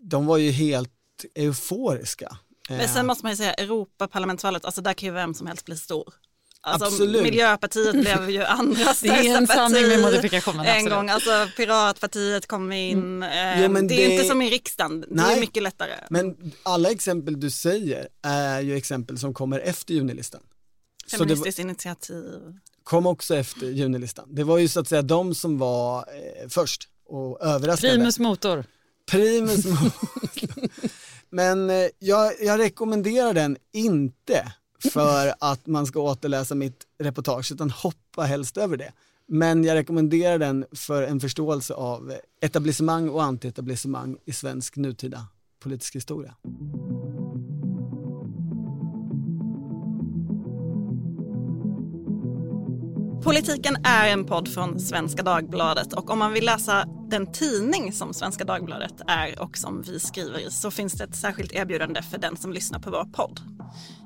De 0.00 0.26
var 0.26 0.36
ju 0.36 0.50
helt 0.50 1.24
euforiska. 1.34 2.36
Men 2.68 2.88
sen 2.88 3.06
måste 3.06 3.24
man 3.24 3.32
ju 3.32 3.36
säga 3.36 3.54
Europaparlamentsvalet, 3.54 4.64
alltså 4.64 4.80
där 4.80 4.92
kan 4.92 5.06
ju 5.06 5.12
vem 5.12 5.34
som 5.34 5.46
helst 5.46 5.64
bli 5.64 5.76
stor. 5.76 6.14
Alltså, 6.62 6.86
absolut. 6.86 7.22
Miljöpartiet 7.22 7.92
blev 8.00 8.30
ju 8.30 8.44
andra 8.44 8.94
Det 9.02 9.08
är 9.08 9.36
en 9.36 9.46
sanning 9.46 9.86
med. 9.88 10.76
En 10.76 10.88
gång, 10.88 11.08
alltså 11.08 11.48
Piratpartiet 11.56 12.46
kom 12.46 12.72
in. 12.72 13.22
Mm. 13.22 13.62
Jo, 13.62 13.68
det, 13.80 13.88
det 13.88 14.04
är 14.04 14.10
inte 14.10 14.24
som 14.24 14.42
i 14.42 14.50
riksdagen, 14.50 15.04
Nej, 15.08 15.26
det 15.26 15.36
är 15.36 15.40
mycket 15.40 15.62
lättare. 15.62 15.94
Men 16.10 16.52
alla 16.62 16.90
exempel 16.90 17.40
du 17.40 17.50
säger 17.50 18.08
är 18.22 18.60
ju 18.60 18.76
exempel 18.76 19.18
som 19.18 19.34
kommer 19.34 19.60
efter 19.60 19.94
junilistan. 19.94 20.40
Feministiskt 21.10 21.58
var, 21.58 21.64
initiativ. 21.64 22.58
Kom 22.84 23.06
också 23.06 23.36
efter 23.36 23.66
junilistan. 23.66 24.34
Det 24.34 24.44
var 24.44 24.58
ju 24.58 24.68
så 24.68 24.80
att 24.80 24.88
säga 24.88 25.02
de 25.02 25.34
som 25.34 25.58
var 25.58 25.98
eh, 25.98 26.48
först 26.48 26.88
och 27.06 27.40
överraskade. 27.42 27.92
Primus 27.92 28.18
motor. 28.18 28.64
Primus 29.10 29.64
motor. 29.66 30.68
Men 31.30 31.70
eh, 31.70 31.86
jag, 31.98 32.32
jag 32.40 32.58
rekommenderar 32.58 33.34
den 33.34 33.56
inte 33.72 34.52
för 34.92 35.34
att 35.40 35.66
man 35.66 35.86
ska 35.86 36.00
återläsa 36.00 36.54
mitt 36.54 36.86
reportage 36.98 37.52
utan 37.52 37.70
hoppa 37.70 38.22
helst 38.22 38.56
över 38.56 38.76
det. 38.76 38.92
Men 39.26 39.64
jag 39.64 39.74
rekommenderar 39.74 40.38
den 40.38 40.66
för 40.72 41.02
en 41.02 41.20
förståelse 41.20 41.74
av 41.74 42.14
etablissemang 42.40 43.08
och 43.08 43.22
antietablissemang 43.22 44.16
i 44.24 44.32
svensk 44.32 44.76
nutida 44.76 45.26
politisk 45.62 45.96
historia. 45.96 46.34
Politiken 53.24 53.76
är 53.84 54.08
en 54.08 54.24
podd 54.24 54.48
från 54.48 54.80
Svenska 54.80 55.22
Dagbladet 55.22 55.92
och 55.92 56.10
om 56.10 56.18
man 56.18 56.32
vill 56.32 56.44
läsa 56.44 56.84
den 57.10 57.32
tidning 57.32 57.92
som 57.92 58.14
Svenska 58.14 58.44
Dagbladet 58.44 58.94
är 59.06 59.42
och 59.42 59.56
som 59.56 59.82
vi 59.82 60.00
skriver 60.00 60.38
i 60.38 60.50
så 60.50 60.70
finns 60.70 60.92
det 60.92 61.04
ett 61.04 61.16
särskilt 61.16 61.52
erbjudande 61.52 62.02
för 62.02 62.18
den 62.18 62.36
som 62.36 62.52
lyssnar 62.52 62.78
på 62.78 62.90
vår 62.90 63.04
podd. 63.04 63.40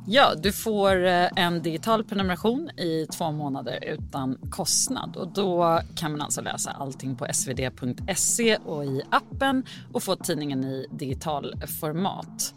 Ja, 0.07 0.35
du 0.35 0.53
får 0.53 1.05
eh, 1.05 1.29
en 1.37 1.63
digital 1.63 2.05
prenumeration 2.05 2.71
i 2.71 3.07
två 3.07 3.33
månader 3.33 3.85
utan 3.85 4.39
kostnad. 4.51 5.17
Och 5.17 5.29
då 5.29 5.81
kan 5.95 6.13
man 6.13 6.21
alltså 6.21 6.41
läsa 6.41 6.71
allting 6.71 7.17
på 7.17 7.27
svd.se 7.33 8.57
och 8.57 8.85
i 8.85 9.03
appen 9.11 9.63
och 9.93 10.03
få 10.03 10.17
tidningen 10.17 10.65
i 10.65 10.87
digital 10.91 11.55
format. 11.81 12.55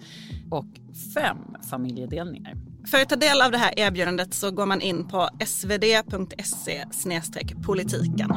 Och 0.51 0.65
fem 1.13 1.38
familjedelningar. 1.69 2.55
För 2.91 3.01
att 3.01 3.10
ta 3.10 3.15
del 3.15 3.41
av 3.41 3.51
det 3.51 3.57
här 3.57 3.79
erbjudandet 3.79 4.33
så 4.33 4.51
går 4.51 4.65
man 4.65 4.81
in 4.81 5.07
på 5.07 5.29
svd.se 5.45 6.86
politiken. 7.65 8.31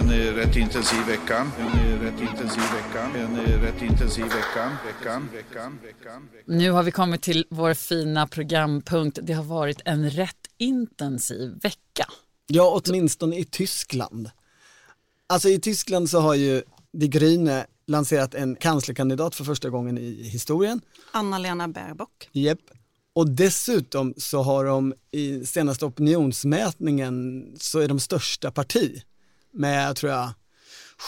En 0.00 0.34
rätt 0.34 0.56
intensiv 0.56 0.98
vecka. 1.06 1.46
En 1.58 1.98
rätt 2.00 2.20
intensiv 2.20 2.62
vecka. 2.62 3.18
En 3.18 3.36
rätt 3.62 3.82
intensiv 3.82 4.24
vecka. 4.24 4.78
Veckan, 4.86 5.28
veckan, 5.32 5.78
veckan. 5.82 6.28
Nu 6.46 6.70
har 6.70 6.82
vi 6.82 6.90
kommit 6.90 7.22
till 7.22 7.46
vår 7.50 7.74
fina 7.74 8.26
programpunkt. 8.26 9.18
Det 9.22 9.32
har 9.32 9.44
varit 9.44 9.80
en 9.84 10.10
rätt 10.10 10.36
intensiv 10.58 11.50
vecka. 11.62 12.06
Ja, 12.46 12.80
åtminstone 12.84 13.36
i 13.36 13.44
Tyskland. 13.44 14.30
Alltså 15.26 15.48
i 15.48 15.60
Tyskland 15.60 16.10
så 16.10 16.20
har 16.20 16.34
ju 16.34 16.62
Die 16.92 17.08
Grüne 17.08 17.66
lanserat 17.86 18.34
en 18.34 18.56
kanslerkandidat 18.56 19.34
för 19.34 19.44
första 19.44 19.70
gången 19.70 19.98
i 19.98 20.22
historien. 20.22 20.80
Anna-Lena 21.12 21.68
Baerbock. 21.68 22.28
Japp. 22.32 22.60
Och 23.12 23.30
dessutom 23.30 24.14
så 24.16 24.42
har 24.42 24.64
de 24.64 24.94
i 25.10 25.46
senaste 25.46 25.84
opinionsmätningen 25.84 27.44
så 27.58 27.78
är 27.78 27.88
de 27.88 28.00
största 28.00 28.50
parti 28.50 29.02
med, 29.52 29.96
tror 29.96 30.12
jag, 30.12 30.30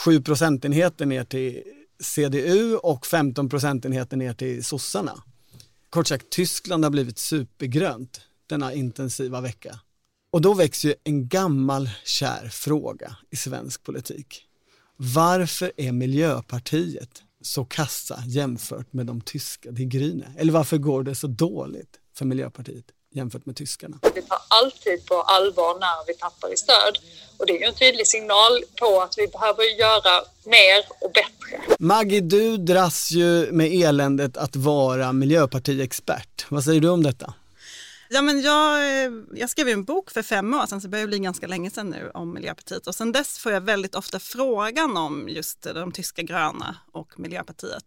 7 0.05 0.21
procentenheter 0.21 1.05
ner 1.05 1.23
till 1.23 1.63
CDU 1.99 2.75
och 2.75 3.05
15 3.05 3.49
procentenheter 3.49 4.17
ner 4.17 4.33
till 4.33 4.63
sossarna. 4.63 5.23
Kort 5.89 6.07
sagt, 6.07 6.29
Tyskland 6.29 6.83
har 6.85 6.91
blivit 6.91 7.19
supergrönt 7.19 8.21
denna 8.47 8.73
intensiva 8.73 9.41
vecka. 9.41 9.79
Och 10.31 10.41
då 10.41 10.53
växer 10.53 10.89
ju 10.89 10.95
en 11.03 11.27
gammal 11.27 11.89
kär 12.05 12.49
fråga 12.49 13.17
i 13.29 13.35
svensk 13.35 13.83
politik. 13.83 14.45
Varför 14.95 15.71
är 15.77 15.91
Miljöpartiet 15.91 17.23
så 17.41 17.65
kassa 17.65 18.23
jämfört 18.27 18.93
med 18.93 19.05
de 19.05 19.21
tyska 19.21 19.71
De 19.71 19.85
Grüne? 19.85 20.25
Eller 20.37 20.53
varför 20.53 20.77
går 20.77 21.03
det 21.03 21.15
så 21.15 21.27
dåligt 21.27 21.99
för 22.15 22.25
Miljöpartiet 22.25 22.85
jämfört 23.11 23.45
med 23.45 23.55
tyskarna? 23.55 23.99
Vi 24.15 24.21
tar 24.21 24.39
alltid 24.47 25.05
på 25.05 25.21
allvar 25.21 25.79
när 25.79 26.07
vi 26.07 26.13
tappar 26.13 26.53
i 26.53 26.57
stöd. 26.57 26.97
Och 27.43 27.47
det 27.47 27.53
är 27.53 27.59
ju 27.59 27.65
en 27.65 27.75
tydlig 27.75 28.07
signal 28.07 28.63
på 28.79 29.01
att 29.01 29.17
vi 29.17 29.27
behöver 29.27 29.79
göra 29.79 30.21
mer 30.43 30.85
och 31.01 31.11
bättre. 31.11 31.75
Maggie, 31.79 32.21
du 32.21 32.57
dras 32.57 33.11
ju 33.11 33.51
med 33.51 33.73
eländet 33.73 34.37
att 34.37 34.55
vara 34.55 35.13
miljöpartiexpert. 35.13 36.45
Vad 36.49 36.63
säger 36.63 36.81
du 36.81 36.89
om 36.89 37.03
detta? 37.03 37.33
Ja, 38.09 38.21
men 38.21 38.41
jag, 38.41 38.81
jag 39.35 39.49
skrev 39.49 39.67
en 39.67 39.83
bok 39.83 40.11
för 40.11 40.21
fem 40.21 40.53
år 40.53 40.65
sedan, 40.65 40.81
så 40.81 40.87
det 40.87 40.91
börjar 40.91 41.07
bli 41.07 41.19
ganska 41.19 41.47
länge 41.47 41.69
sedan 41.69 41.89
nu, 41.89 42.11
om 42.13 42.33
Miljöpartiet. 42.33 42.87
Och 42.87 42.95
sen 42.95 43.11
dess 43.11 43.37
får 43.37 43.51
jag 43.51 43.61
väldigt 43.61 43.95
ofta 43.95 44.19
frågan 44.19 44.97
om 44.97 45.29
just 45.29 45.61
de 45.61 45.91
tyska 45.91 46.21
gröna 46.21 46.75
och 46.91 47.19
Miljöpartiet. 47.19 47.83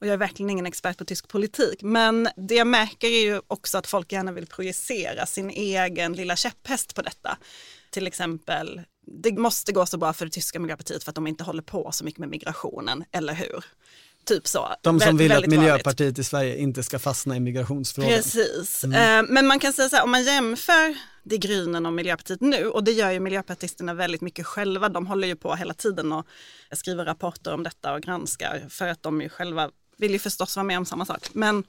Och 0.00 0.06
jag 0.06 0.14
är 0.14 0.18
verkligen 0.18 0.50
ingen 0.50 0.66
expert 0.66 0.98
på 0.98 1.04
tysk 1.04 1.28
politik, 1.28 1.82
men 1.82 2.28
det 2.36 2.54
jag 2.54 2.66
märker 2.66 3.08
är 3.08 3.20
ju 3.24 3.40
också 3.48 3.78
att 3.78 3.86
folk 3.86 4.12
gärna 4.12 4.32
vill 4.32 4.46
projicera 4.46 5.26
sin 5.26 5.50
egen 5.50 6.12
lilla 6.12 6.36
käpphäst 6.36 6.94
på 6.94 7.02
detta. 7.02 7.38
Till 7.90 8.06
exempel, 8.06 8.80
det 9.22 9.32
måste 9.32 9.72
gå 9.72 9.86
så 9.86 9.98
bra 9.98 10.12
för 10.12 10.24
det 10.24 10.30
tyska 10.32 10.60
Miljöpartiet 10.60 11.04
för 11.04 11.10
att 11.10 11.14
de 11.14 11.26
inte 11.26 11.44
håller 11.44 11.62
på 11.62 11.92
så 11.92 12.04
mycket 12.04 12.18
med 12.18 12.28
migrationen, 12.28 13.04
eller 13.12 13.34
hur? 13.34 13.64
Typ 14.24 14.46
så. 14.48 14.74
De 14.82 15.00
som 15.00 15.14
Vä- 15.14 15.18
vill 15.18 15.32
att 15.32 15.36
väldigt 15.36 15.50
vanligt. 15.50 15.60
Miljöpartiet 15.72 16.18
i 16.18 16.24
Sverige 16.24 16.56
inte 16.56 16.82
ska 16.82 16.98
fastna 16.98 17.36
i 17.36 17.40
migrationsfrågan. 17.40 18.10
Precis, 18.10 18.84
Mm. 18.84 19.24
Eh, 19.24 19.32
men 19.32 19.46
man 19.46 19.58
kan 19.58 19.72
säga 19.72 19.88
så 19.88 19.96
här, 19.96 20.02
om 20.02 20.10
man 20.10 20.22
jämför 20.24 20.96
De 21.22 21.36
Grünen 21.36 21.86
och 21.86 21.92
Miljöpartiet 21.92 22.40
nu, 22.40 22.66
och 22.66 22.84
det 22.84 22.92
gör 22.92 23.10
ju 23.10 23.20
miljöpartisterna 23.20 23.94
väldigt 23.94 24.20
mycket 24.20 24.46
själva, 24.46 24.88
de 24.88 25.06
håller 25.06 25.28
ju 25.28 25.36
på 25.36 25.54
hela 25.54 25.74
tiden 25.74 26.12
och 26.12 26.26
skriver 26.72 27.04
rapporter 27.04 27.54
om 27.54 27.62
detta 27.62 27.92
och 27.94 28.02
granskar 28.02 28.66
för 28.70 28.88
att 28.88 29.02
de 29.02 29.22
ju 29.22 29.28
själva 29.28 29.70
vill 29.96 30.12
ju 30.12 30.18
förstås 30.18 30.56
vara 30.56 30.64
med 30.64 30.78
om 30.78 30.86
samma 30.86 31.06
sak. 31.06 31.28
Men 31.32 31.64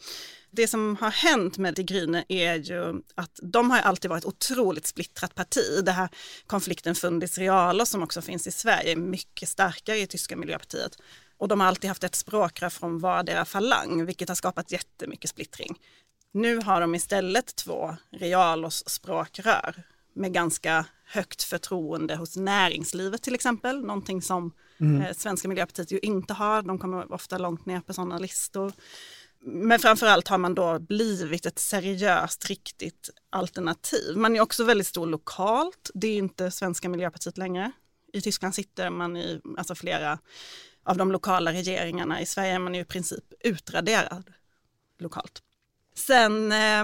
det 0.51 0.67
som 0.67 0.95
har 0.95 1.11
hänt 1.11 1.57
med 1.57 1.73
De 1.73 1.83
Grüne 1.83 2.23
är 2.27 2.55
ju 2.55 3.01
att 3.15 3.39
de 3.43 3.71
har 3.71 3.79
alltid 3.79 4.09
varit 4.09 4.25
otroligt 4.25 4.87
splittrat 4.87 5.35
parti. 5.35 5.83
Det 5.83 5.91
här 5.91 6.09
konflikten 6.47 6.95
Fundis 6.95 7.37
Realos 7.37 7.89
som 7.89 8.03
också 8.03 8.21
finns 8.21 8.47
i 8.47 8.51
Sverige 8.51 8.91
är 8.91 8.95
mycket 8.95 9.49
starkare 9.49 9.97
i 9.97 10.07
tyska 10.07 10.35
Miljöpartiet. 10.35 10.97
Och 11.37 11.47
de 11.47 11.59
har 11.59 11.67
alltid 11.67 11.87
haft 11.87 12.03
ett 12.03 12.15
språkrör 12.15 12.69
från 12.69 12.99
vardera 12.99 13.45
falang, 13.45 14.05
vilket 14.05 14.29
har 14.29 14.35
skapat 14.35 14.71
jättemycket 14.71 15.29
splittring. 15.29 15.79
Nu 16.31 16.57
har 16.57 16.81
de 16.81 16.95
istället 16.95 17.55
två 17.55 17.95
realos 18.11 18.89
språkrör 18.89 19.83
med 20.13 20.33
ganska 20.33 20.85
högt 21.05 21.43
förtroende 21.43 22.15
hos 22.15 22.37
näringslivet 22.37 23.23
till 23.23 23.35
exempel, 23.35 23.81
någonting 23.81 24.21
som 24.21 24.51
Mm. 24.79 25.01
eh, 25.01 25.13
svenska 25.13 25.47
miljöpartiet 25.47 25.91
ju 25.91 25.99
inte 25.99 26.33
har, 26.33 26.61
de 26.61 26.79
kommer 26.79 27.13
ofta 27.13 27.37
långt 27.37 27.65
ner 27.65 27.79
på 27.79 27.93
sådana 27.93 28.17
listor. 28.17 28.73
Men 29.39 29.79
framförallt 29.79 30.27
har 30.27 30.37
man 30.37 30.55
då 30.55 30.79
blivit 30.79 31.45
ett 31.45 31.59
seriöst, 31.59 32.45
riktigt 32.49 33.09
alternativ. 33.29 34.17
Man 34.17 34.35
är 34.35 34.41
också 34.41 34.63
väldigt 34.63 34.87
stor 34.87 35.07
lokalt, 35.07 35.91
det 35.93 36.07
är 36.07 36.17
inte 36.17 36.51
svenska 36.51 36.89
miljöpartiet 36.89 37.37
längre. 37.37 37.71
I 38.13 38.21
Tyskland 38.21 38.55
sitter 38.55 38.89
man 38.89 39.17
i 39.17 39.41
alltså 39.57 39.75
flera 39.75 40.19
av 40.83 40.97
de 40.97 41.11
lokala 41.11 41.51
regeringarna, 41.51 42.21
i 42.21 42.25
Sverige 42.25 42.53
är 42.53 42.59
man 42.59 42.75
ju 42.75 42.81
i 42.81 42.85
princip 42.85 43.23
utraderad 43.43 44.33
lokalt. 44.99 45.41
Sen 45.95 46.51
eh, 46.51 46.83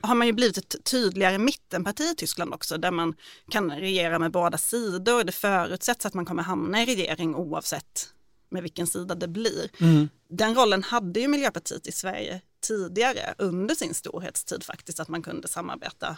har 0.00 0.14
man 0.14 0.26
ju 0.26 0.32
blivit 0.32 0.58
ett 0.58 0.84
tydligare 0.84 1.38
mittenparti 1.38 2.10
i 2.12 2.14
Tyskland 2.14 2.54
också 2.54 2.78
där 2.78 2.90
man 2.90 3.14
kan 3.50 3.70
regera 3.70 4.18
med 4.18 4.32
båda 4.32 4.58
sidor. 4.58 5.24
Det 5.24 5.32
förutsätts 5.32 6.06
att 6.06 6.14
man 6.14 6.24
kommer 6.24 6.42
hamna 6.42 6.82
i 6.82 6.86
regering 6.86 7.34
oavsett 7.34 8.12
med 8.50 8.62
vilken 8.62 8.86
sida 8.86 9.14
det 9.14 9.28
blir. 9.28 9.70
Mm. 9.80 10.08
Den 10.28 10.54
rollen 10.54 10.82
hade 10.82 11.20
ju 11.20 11.28
Miljöpartiet 11.28 11.86
i 11.86 11.92
Sverige 11.92 12.40
tidigare 12.60 13.34
under 13.38 13.74
sin 13.74 13.94
storhetstid 13.94 14.64
faktiskt 14.64 15.00
att 15.00 15.08
man 15.08 15.22
kunde 15.22 15.48
samarbeta 15.48 16.16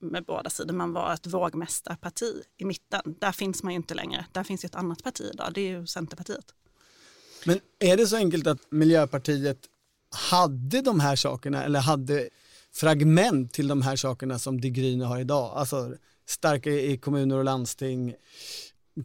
med 0.00 0.24
båda 0.24 0.50
sidor. 0.50 0.74
Man 0.74 0.92
var 0.92 1.14
ett 1.14 1.26
vågmästarparti 1.26 2.42
i 2.56 2.64
mitten. 2.64 3.16
Där 3.20 3.32
finns 3.32 3.62
man 3.62 3.72
ju 3.72 3.76
inte 3.76 3.94
längre. 3.94 4.26
Där 4.32 4.44
finns 4.44 4.64
ju 4.64 4.66
ett 4.66 4.74
annat 4.74 5.02
parti 5.02 5.30
idag, 5.32 5.52
det 5.54 5.60
är 5.60 5.80
ju 5.80 5.86
Centerpartiet. 5.86 6.54
Men 7.44 7.60
är 7.78 7.96
det 7.96 8.06
så 8.06 8.16
enkelt 8.16 8.46
att 8.46 8.58
Miljöpartiet 8.70 9.58
hade 10.30 10.80
de 10.82 11.00
här 11.00 11.16
sakerna 11.16 11.64
eller 11.64 11.80
hade 11.80 12.28
fragment 12.76 13.52
till 13.52 13.68
de 13.68 13.82
här 13.82 13.96
sakerna 13.96 14.38
som 14.38 14.60
de 14.60 14.70
Grüne 14.70 15.04
har 15.04 15.20
idag? 15.20 15.52
Alltså 15.56 15.94
starka 16.28 16.70
i 16.70 16.98
kommuner 16.98 17.36
och 17.36 17.44
landsting, 17.44 18.14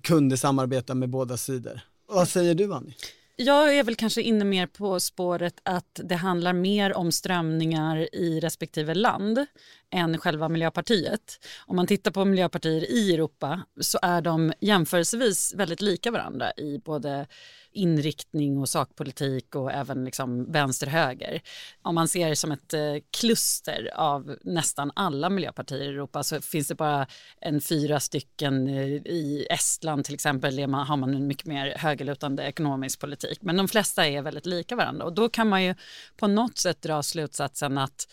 kunde 0.03 0.37
samarbeta 0.37 0.95
med 0.95 1.09
båda 1.09 1.37
sidor. 1.37 1.79
Vad 2.07 2.27
säger 2.29 2.55
du 2.55 2.73
Annie? 2.73 2.95
Jag 3.35 3.77
är 3.77 3.83
väl 3.83 3.95
kanske 3.95 4.21
inne 4.21 4.45
mer 4.45 4.67
på 4.67 4.99
spåret 4.99 5.59
att 5.63 5.99
det 6.03 6.15
handlar 6.15 6.53
mer 6.53 6.93
om 6.97 7.11
strömningar 7.11 8.15
i 8.15 8.39
respektive 8.39 8.93
land 8.93 9.45
än 9.91 10.17
själva 10.17 10.49
Miljöpartiet. 10.49 11.39
Om 11.65 11.75
man 11.75 11.87
tittar 11.87 12.11
på 12.11 12.25
miljöpartier 12.25 12.91
i 12.91 13.13
Europa 13.13 13.61
så 13.79 13.99
är 14.01 14.21
de 14.21 14.53
jämförelsevis 14.59 15.53
väldigt 15.55 15.81
lika 15.81 16.11
varandra 16.11 16.51
i 16.57 16.77
både 16.85 17.27
inriktning 17.73 18.57
och 18.57 18.69
sakpolitik 18.69 19.55
och 19.55 19.71
även 19.71 20.05
liksom 20.05 20.51
vänster-höger. 20.51 21.41
Om 21.81 21.95
man 21.95 22.07
ser 22.07 22.29
det 22.29 22.35
som 22.35 22.51
ett 22.51 22.73
eh, 22.73 22.95
kluster 23.17 23.91
av 23.95 24.37
nästan 24.43 24.91
alla 24.95 25.29
miljöpartier 25.29 25.81
i 25.81 25.87
Europa 25.87 26.23
så 26.23 26.41
finns 26.41 26.67
det 26.67 26.75
bara 26.75 27.07
en 27.41 27.61
fyra 27.61 27.99
stycken 27.99 28.67
eh, 28.67 28.85
i 28.87 29.47
Estland 29.49 30.05
till 30.05 30.13
exempel 30.13 30.67
man, 30.67 30.87
har 30.87 30.97
man 30.97 31.13
en 31.13 31.27
mycket 31.27 31.45
mer 31.45 31.75
högerlutande 31.77 32.43
ekonomisk 32.43 32.99
politik. 32.99 33.41
Men 33.41 33.57
de 33.57 33.67
flesta 33.67 34.07
är 34.07 34.21
väldigt 34.21 34.45
lika 34.45 34.75
varandra 34.75 35.05
och 35.05 35.13
då 35.13 35.29
kan 35.29 35.49
man 35.49 35.63
ju 35.63 35.75
på 36.17 36.27
något 36.27 36.57
sätt 36.57 36.81
dra 36.81 37.03
slutsatsen 37.03 37.77
att 37.77 38.07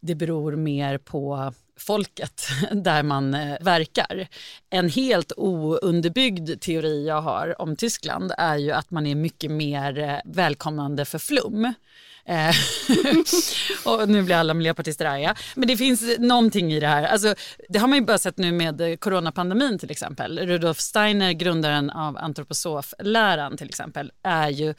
det 0.00 0.14
beror 0.14 0.56
mer 0.56 0.98
på 0.98 1.52
folket 1.82 2.48
där 2.72 3.02
man 3.02 3.34
eh, 3.34 3.56
verkar. 3.60 4.28
En 4.70 4.88
helt 4.88 5.32
ounderbyggd 5.36 6.60
teori 6.60 7.06
jag 7.06 7.20
har 7.20 7.62
om 7.62 7.76
Tyskland 7.76 8.32
är 8.38 8.56
ju 8.56 8.72
att 8.72 8.90
man 8.90 9.06
är 9.06 9.14
mycket 9.14 9.50
mer 9.50 9.98
eh, 9.98 10.18
välkomnande 10.24 11.04
för 11.04 11.18
flum. 11.18 11.74
Eh, 12.24 12.54
och 13.92 14.08
nu 14.08 14.22
blir 14.22 14.36
alla 14.36 14.54
miljöpartister 14.54 15.04
arga. 15.04 15.34
Men 15.54 15.68
det 15.68 15.76
finns 15.76 16.18
någonting 16.18 16.72
i 16.72 16.80
det 16.80 16.86
här. 16.86 17.02
Alltså, 17.02 17.34
det 17.68 17.78
har 17.78 17.88
man 17.88 17.98
ju 17.98 18.04
bara 18.04 18.18
sett 18.18 18.38
nu 18.38 18.52
med 18.52 19.00
coronapandemin 19.00 19.78
till 19.78 19.90
exempel. 19.90 20.38
Rudolf 20.38 20.80
Steiner, 20.80 21.32
grundaren 21.32 21.90
av 21.90 22.16
antroposofläran 22.16 23.56
till 23.56 23.68
exempel, 23.68 24.12
är 24.22 24.48
ju 24.48 24.74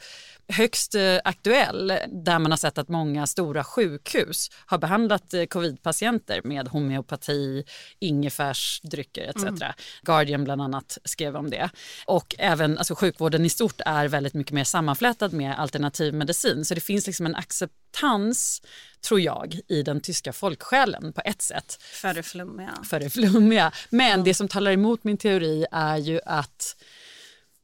högst 0.48 0.94
eh, 0.94 1.18
aktuell 1.24 1.92
där 2.08 2.38
man 2.38 2.52
har 2.52 2.56
sett 2.56 2.78
att 2.78 2.88
många 2.88 3.26
stora 3.26 3.64
sjukhus 3.64 4.50
har 4.66 4.78
behandlat 4.78 5.34
eh, 5.34 5.44
covidpatienter 5.44 6.40
med 6.44 6.68
homeopati, 6.68 7.64
ingefärsdrycker 7.98 9.22
etc. 9.22 9.42
Mm. 9.44 9.72
Guardian 10.02 10.44
bland 10.44 10.62
annat 10.62 10.98
skrev 11.04 11.36
om 11.36 11.50
det. 11.50 11.70
Och 12.06 12.34
även 12.38 12.78
alltså, 12.78 12.94
sjukvården 12.94 13.44
i 13.44 13.48
stort 13.48 13.80
är 13.86 14.08
väldigt 14.08 14.34
mycket 14.34 14.52
mer 14.52 14.64
sammanflätad 14.64 15.32
med 15.32 15.58
alternativ 15.60 16.14
medicin 16.14 16.64
så 16.64 16.74
det 16.74 16.80
finns 16.80 17.06
liksom 17.06 17.26
en 17.26 17.34
acceptans 17.34 18.62
tror 19.04 19.20
jag, 19.20 19.60
i 19.68 19.82
den 19.82 20.00
tyska 20.00 20.32
folksjälen 20.32 21.12
på 21.12 21.22
ett 21.24 21.42
sätt. 21.42 21.78
För 21.80 22.14
det 22.14 22.22
flummiga. 22.22 22.74
För 22.84 23.00
det 23.00 23.10
flummiga. 23.10 23.72
Men 23.90 24.12
mm. 24.12 24.24
det 24.24 24.34
som 24.34 24.48
talar 24.48 24.70
emot 24.70 25.04
min 25.04 25.16
teori 25.16 25.66
är 25.72 25.96
ju 25.96 26.20
att 26.26 26.76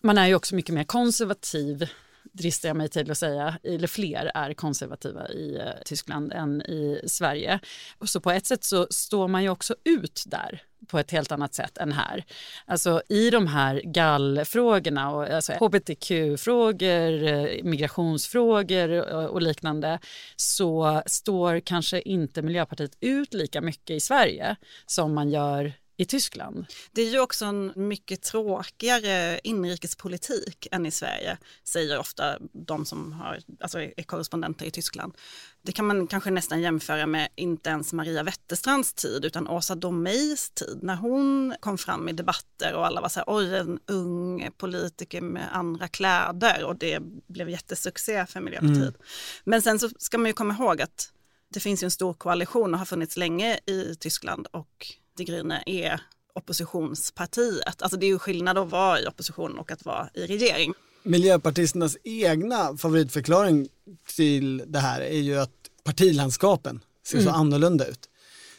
man 0.03 0.19
är 0.19 0.27
ju 0.27 0.35
också 0.35 0.55
mycket 0.55 0.75
mer 0.75 0.85
konservativ 0.85 1.89
dristar 2.33 2.69
jag 2.69 2.77
mig 2.77 2.89
till 2.89 3.11
att 3.11 3.19
säga, 3.19 3.59
eller 3.63 3.89
fler 3.89 4.31
är 4.35 4.55
konservativa 4.55 5.29
i 5.29 5.57
eh, 5.57 5.83
Tyskland 5.85 6.33
än 6.33 6.63
i 6.63 7.01
Sverige. 7.07 7.61
Så 8.05 8.21
på 8.21 8.31
ett 8.31 8.47
sätt 8.47 8.65
så 8.65 8.87
står 8.91 9.29
man 9.29 9.43
ju 9.43 9.49
också 9.49 9.75
ut 9.85 10.23
där 10.27 10.63
på 10.87 10.99
ett 10.99 11.11
helt 11.11 11.33
annat 11.33 11.55
sätt 11.55 11.79
än 11.79 11.93
här. 11.93 12.25
Alltså 12.67 13.03
i 13.09 13.31
de 13.31 13.47
här 13.47 13.83
gallfrågorna 13.85 15.11
och 15.11 15.29
alltså 15.29 15.53
hbtq-frågor, 15.53 17.23
eh, 17.23 17.65
migrationsfrågor 17.65 18.93
eh, 18.93 19.25
och 19.25 19.43
liknande 19.43 19.99
så 20.37 21.03
står 21.07 21.61
kanske 21.61 22.01
inte 22.01 22.43
Miljöpartiet 22.43 22.97
ut 23.01 23.35
lika 23.35 23.61
mycket 23.61 23.97
i 23.97 24.01
Sverige 24.01 24.57
som 24.87 25.15
man 25.15 25.31
gör 25.31 25.73
i 26.01 26.05
Tyskland. 26.05 26.67
Det 26.93 27.03
är 27.03 27.11
ju 27.11 27.21
också 27.21 27.45
en 27.45 27.73
mycket 27.77 28.23
tråkigare 28.23 29.41
inrikespolitik 29.45 30.67
än 30.71 30.87
i 30.87 30.91
Sverige, 30.91 31.39
säger 31.65 31.99
ofta 31.99 32.39
de 32.53 32.85
som 32.85 33.13
har, 33.13 33.41
alltså 33.61 33.81
är 33.81 34.03
korrespondenter 34.03 34.67
i 34.67 34.71
Tyskland. 34.71 35.15
Det 35.63 35.73
kan 35.73 35.87
man 35.87 36.07
kanske 36.07 36.31
nästan 36.31 36.61
jämföra 36.61 37.07
med 37.07 37.29
inte 37.35 37.71
ens 37.71 37.93
Maria 37.93 38.23
Wetterstrands 38.23 38.95
tid 38.95 39.25
utan 39.25 39.49
Åsa 39.49 39.75
Domeijs 39.75 40.51
tid 40.51 40.79
när 40.83 40.97
hon 40.97 41.55
kom 41.61 41.79
fram 41.79 42.09
i 42.09 42.13
debatter 42.13 42.75
och 42.75 42.87
alla 42.87 43.01
var 43.01 43.09
så 43.09 43.21
här, 43.21 43.25
oj 43.27 43.57
en 43.57 43.79
ung 43.87 44.51
politiker 44.57 45.21
med 45.21 45.57
andra 45.57 45.89
kläder 45.89 46.65
och 46.65 46.77
det 46.77 47.01
blev 47.27 47.51
jättesuccé 47.51 48.27
för 48.27 48.41
Miljöpartiet. 48.41 48.77
Mm. 48.77 49.03
Men 49.45 49.63
sen 49.63 49.79
så 49.79 49.91
ska 49.99 50.19
man 50.19 50.27
ju 50.27 50.33
komma 50.33 50.55
ihåg 50.55 50.83
att 50.83 51.13
det 51.55 51.61
finns 51.61 51.83
ju 51.83 51.85
en 51.85 51.91
stor 51.91 52.15
koalition 52.15 52.73
och 52.75 52.79
har 52.79 52.87
funnits 52.87 53.17
länge 53.17 53.61
i 53.67 53.97
Tyskland 54.01 54.47
och 54.47 55.00
Grüne 55.19 55.63
är 55.67 56.01
oppositionspartiet. 56.35 57.83
Alltså 57.83 57.99
det 57.99 58.07
är 58.07 58.09
ju 58.09 58.19
skillnad 58.19 58.59
att 58.59 58.71
vara 58.71 59.01
i 59.01 59.07
opposition 59.07 59.59
och 59.59 59.71
att 59.71 59.85
vara 59.85 60.09
i 60.15 60.27
regering. 60.27 60.73
Miljöpartisternas 61.03 61.97
egna 62.05 62.77
favoritförklaring 62.77 63.69
till 64.17 64.63
det 64.67 64.79
här 64.79 65.01
är 65.01 65.19
ju 65.19 65.41
att 65.41 65.51
partilandskapen 65.85 66.81
ser 67.07 67.19
mm. 67.19 67.33
så 67.33 67.39
annorlunda 67.39 67.87
ut. 67.87 68.09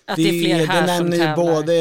Att 0.06 0.16
det, 0.16 0.24
det 0.24 0.30
är 0.30 0.44
fler 0.44 0.68
här 0.68 0.82
Det 0.82 0.88
nämner 0.88 1.30
ju 1.30 1.36
både 1.36 1.74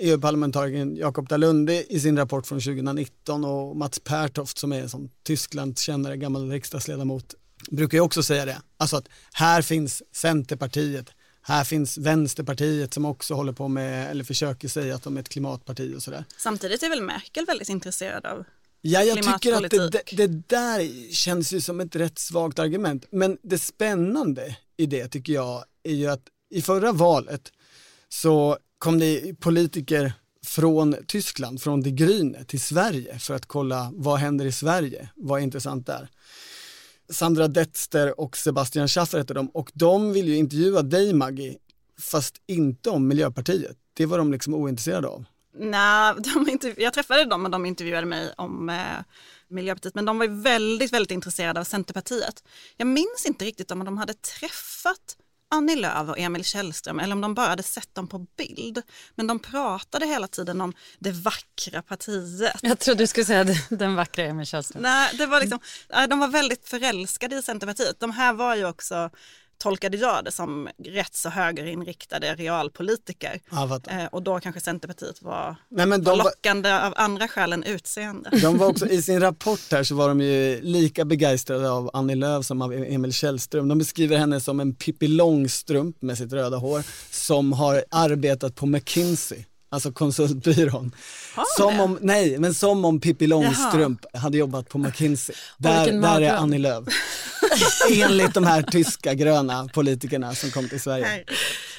EU-parlamentarikern 0.00 0.96
Jakob 0.96 1.28
Dalunde 1.28 1.92
i 1.92 2.00
sin 2.00 2.18
rapport 2.18 2.46
från 2.46 2.60
2019 2.60 3.44
och 3.44 3.76
Mats 3.76 3.98
Pertoft 3.98 4.58
som 4.58 4.72
är 4.72 4.88
som 4.88 5.10
Tysklands 5.22 5.82
kännare, 5.82 6.16
gammal 6.16 6.50
riksdagsledamot, 6.50 7.34
brukar 7.70 7.98
ju 7.98 8.02
också 8.02 8.22
säga 8.22 8.44
det. 8.44 8.62
Alltså 8.76 8.96
att 8.96 9.08
här 9.32 9.62
finns 9.62 10.02
Centerpartiet, 10.12 11.10
här 11.46 11.64
finns 11.64 11.98
Vänsterpartiet 11.98 12.94
som 12.94 13.04
också 13.04 13.34
håller 13.34 13.52
på 13.52 13.68
med, 13.68 14.10
eller 14.10 14.24
försöker 14.24 14.68
säga 14.68 14.94
att 14.94 15.02
de 15.02 15.16
är 15.16 15.20
ett 15.20 15.28
klimatparti 15.28 15.94
och 15.96 16.02
sådär. 16.02 16.24
Samtidigt 16.36 16.82
är 16.82 16.88
väl 16.88 17.02
Merkel 17.02 17.44
väldigt 17.46 17.68
intresserad 17.68 18.26
av 18.26 18.44
Ja, 18.86 19.02
jag 19.02 19.16
tycker 19.16 19.64
att 19.64 19.70
det, 19.70 20.16
det, 20.16 20.26
där 20.26 21.12
känns 21.12 21.52
ju 21.52 21.60
som 21.60 21.80
ett 21.80 21.96
rätt 21.96 22.18
svagt 22.18 22.58
argument. 22.58 23.06
Men 23.10 23.38
det 23.42 23.58
spännande 23.58 24.56
i 24.76 24.86
det 24.86 25.08
tycker 25.08 25.32
jag 25.32 25.64
är 25.82 25.94
ju 25.94 26.06
att 26.06 26.22
i 26.50 26.62
förra 26.62 26.92
valet 26.92 27.52
så 28.08 28.58
kom 28.78 28.98
det 28.98 29.40
politiker 29.40 30.12
från 30.46 30.96
Tyskland, 31.06 31.62
från 31.62 31.82
De 31.82 31.90
Grüne 31.90 32.44
till 32.44 32.60
Sverige 32.60 33.18
för 33.18 33.34
att 33.34 33.46
kolla 33.46 33.90
vad 33.94 34.18
händer 34.18 34.44
i 34.44 34.52
Sverige, 34.52 35.08
vad 35.14 35.40
är 35.40 35.44
intressant 35.44 35.86
där. 35.86 36.08
Sandra 37.08 37.48
Detster 37.48 38.20
och 38.20 38.36
Sebastian 38.36 38.88
Schaffer 38.88 39.18
heter 39.18 39.34
de 39.34 39.48
och 39.48 39.70
de 39.74 40.12
vill 40.12 40.28
ju 40.28 40.36
intervjua 40.36 40.82
dig 40.82 41.12
Maggie, 41.12 41.56
fast 42.00 42.34
inte 42.46 42.90
om 42.90 43.08
Miljöpartiet. 43.08 43.76
Det 43.94 44.06
var 44.06 44.18
de 44.18 44.32
liksom 44.32 44.54
ointresserade 44.54 45.08
av. 45.08 45.24
Nej, 45.58 46.14
jag 46.76 46.92
träffade 46.92 47.24
dem 47.24 47.44
och 47.44 47.50
de 47.50 47.66
intervjuade 47.66 48.06
mig 48.06 48.32
om 48.36 48.68
eh, 48.68 48.76
Miljöpartiet, 49.48 49.94
men 49.94 50.04
de 50.04 50.18
var 50.18 50.26
ju 50.26 50.40
väldigt, 50.40 50.92
väldigt 50.92 51.10
intresserade 51.10 51.60
av 51.60 51.64
Centerpartiet. 51.64 52.44
Jag 52.76 52.86
minns 52.86 53.24
inte 53.26 53.44
riktigt 53.44 53.70
om 53.70 53.84
de 53.84 53.98
hade 53.98 54.14
träffat 54.14 55.16
Annie 55.54 55.76
Lööf 55.76 56.08
och 56.08 56.18
Emil 56.18 56.44
Källström 56.44 57.00
eller 57.00 57.12
om 57.12 57.20
de 57.20 57.34
bara 57.34 57.48
hade 57.48 57.62
sett 57.62 57.94
dem 57.94 58.08
på 58.08 58.18
bild. 58.18 58.82
Men 59.14 59.26
de 59.26 59.38
pratade 59.38 60.06
hela 60.06 60.28
tiden 60.28 60.60
om 60.60 60.72
det 60.98 61.10
vackra 61.10 61.82
partiet. 61.82 62.56
Jag 62.62 62.78
trodde 62.78 63.02
du 63.02 63.06
skulle 63.06 63.26
säga 63.26 63.44
den 63.70 63.94
vackra 63.94 64.24
Emil 64.24 64.46
Källström. 64.46 64.82
Nej, 64.82 65.10
det 65.18 65.26
var 65.26 65.40
liksom, 65.40 65.58
de 66.08 66.18
var 66.18 66.28
väldigt 66.28 66.68
förälskade 66.68 67.36
i 67.36 67.42
Centerpartiet. 67.42 68.00
De 68.00 68.10
här 68.10 68.32
var 68.32 68.56
ju 68.56 68.66
också 68.66 69.10
tolkade 69.64 69.96
jag 69.96 70.24
det 70.24 70.32
som 70.32 70.68
rätt 70.84 71.14
så 71.14 71.28
högerinriktade 71.28 72.34
realpolitiker. 72.34 73.40
Ja, 73.50 73.80
eh, 73.90 74.06
och 74.12 74.22
då 74.22 74.40
kanske 74.40 74.60
Centerpartiet 74.60 75.22
var, 75.22 75.56
Nej, 75.70 75.86
men 75.86 76.02
var 76.02 76.16
lockande 76.16 76.70
var, 76.70 76.80
av 76.80 76.94
andra 76.96 77.28
skäl 77.28 77.52
än 77.52 77.64
utseende. 77.64 78.30
De 78.42 78.58
var 78.58 78.66
också, 78.66 78.86
I 78.86 79.02
sin 79.02 79.20
rapport 79.20 79.72
här 79.72 79.84
så 79.84 79.94
var 79.94 80.08
de 80.08 80.20
ju 80.20 80.60
lika 80.60 81.04
begeistrade 81.04 81.70
av 81.70 81.90
Annie 81.92 82.14
Lööf 82.14 82.46
som 82.46 82.62
av 82.62 82.72
Emil 82.72 83.12
Källström. 83.12 83.68
De 83.68 83.78
beskriver 83.78 84.16
henne 84.16 84.40
som 84.40 84.60
en 84.60 84.74
Pippi 84.74 85.08
Långstrump 85.08 86.02
med 86.02 86.18
sitt 86.18 86.32
röda 86.32 86.56
hår 86.56 86.82
som 87.10 87.52
har 87.52 87.84
arbetat 87.90 88.54
på 88.54 88.66
McKinsey 88.66 89.44
alltså 89.74 89.92
konsultbyrån. 89.92 90.94
som 91.56 91.80
om, 91.80 91.98
nej, 92.00 92.38
men 92.38 92.54
som 92.54 92.84
om 92.84 93.00
Pippi 93.00 93.26
Långstrump 93.26 94.00
Jaha. 94.12 94.22
hade 94.22 94.38
jobbat 94.38 94.68
på 94.68 94.78
McKinsey. 94.78 95.36
Där, 95.58 95.92
där 95.92 96.20
är 96.20 96.32
Annie 96.32 96.58
Lööf. 96.58 96.84
Enligt 97.90 98.34
de 98.34 98.44
här 98.44 98.62
tyska 98.62 99.14
gröna 99.14 99.68
politikerna 99.74 100.34
som 100.34 100.50
kom 100.50 100.68
till 100.68 100.80
Sverige. 100.80 101.24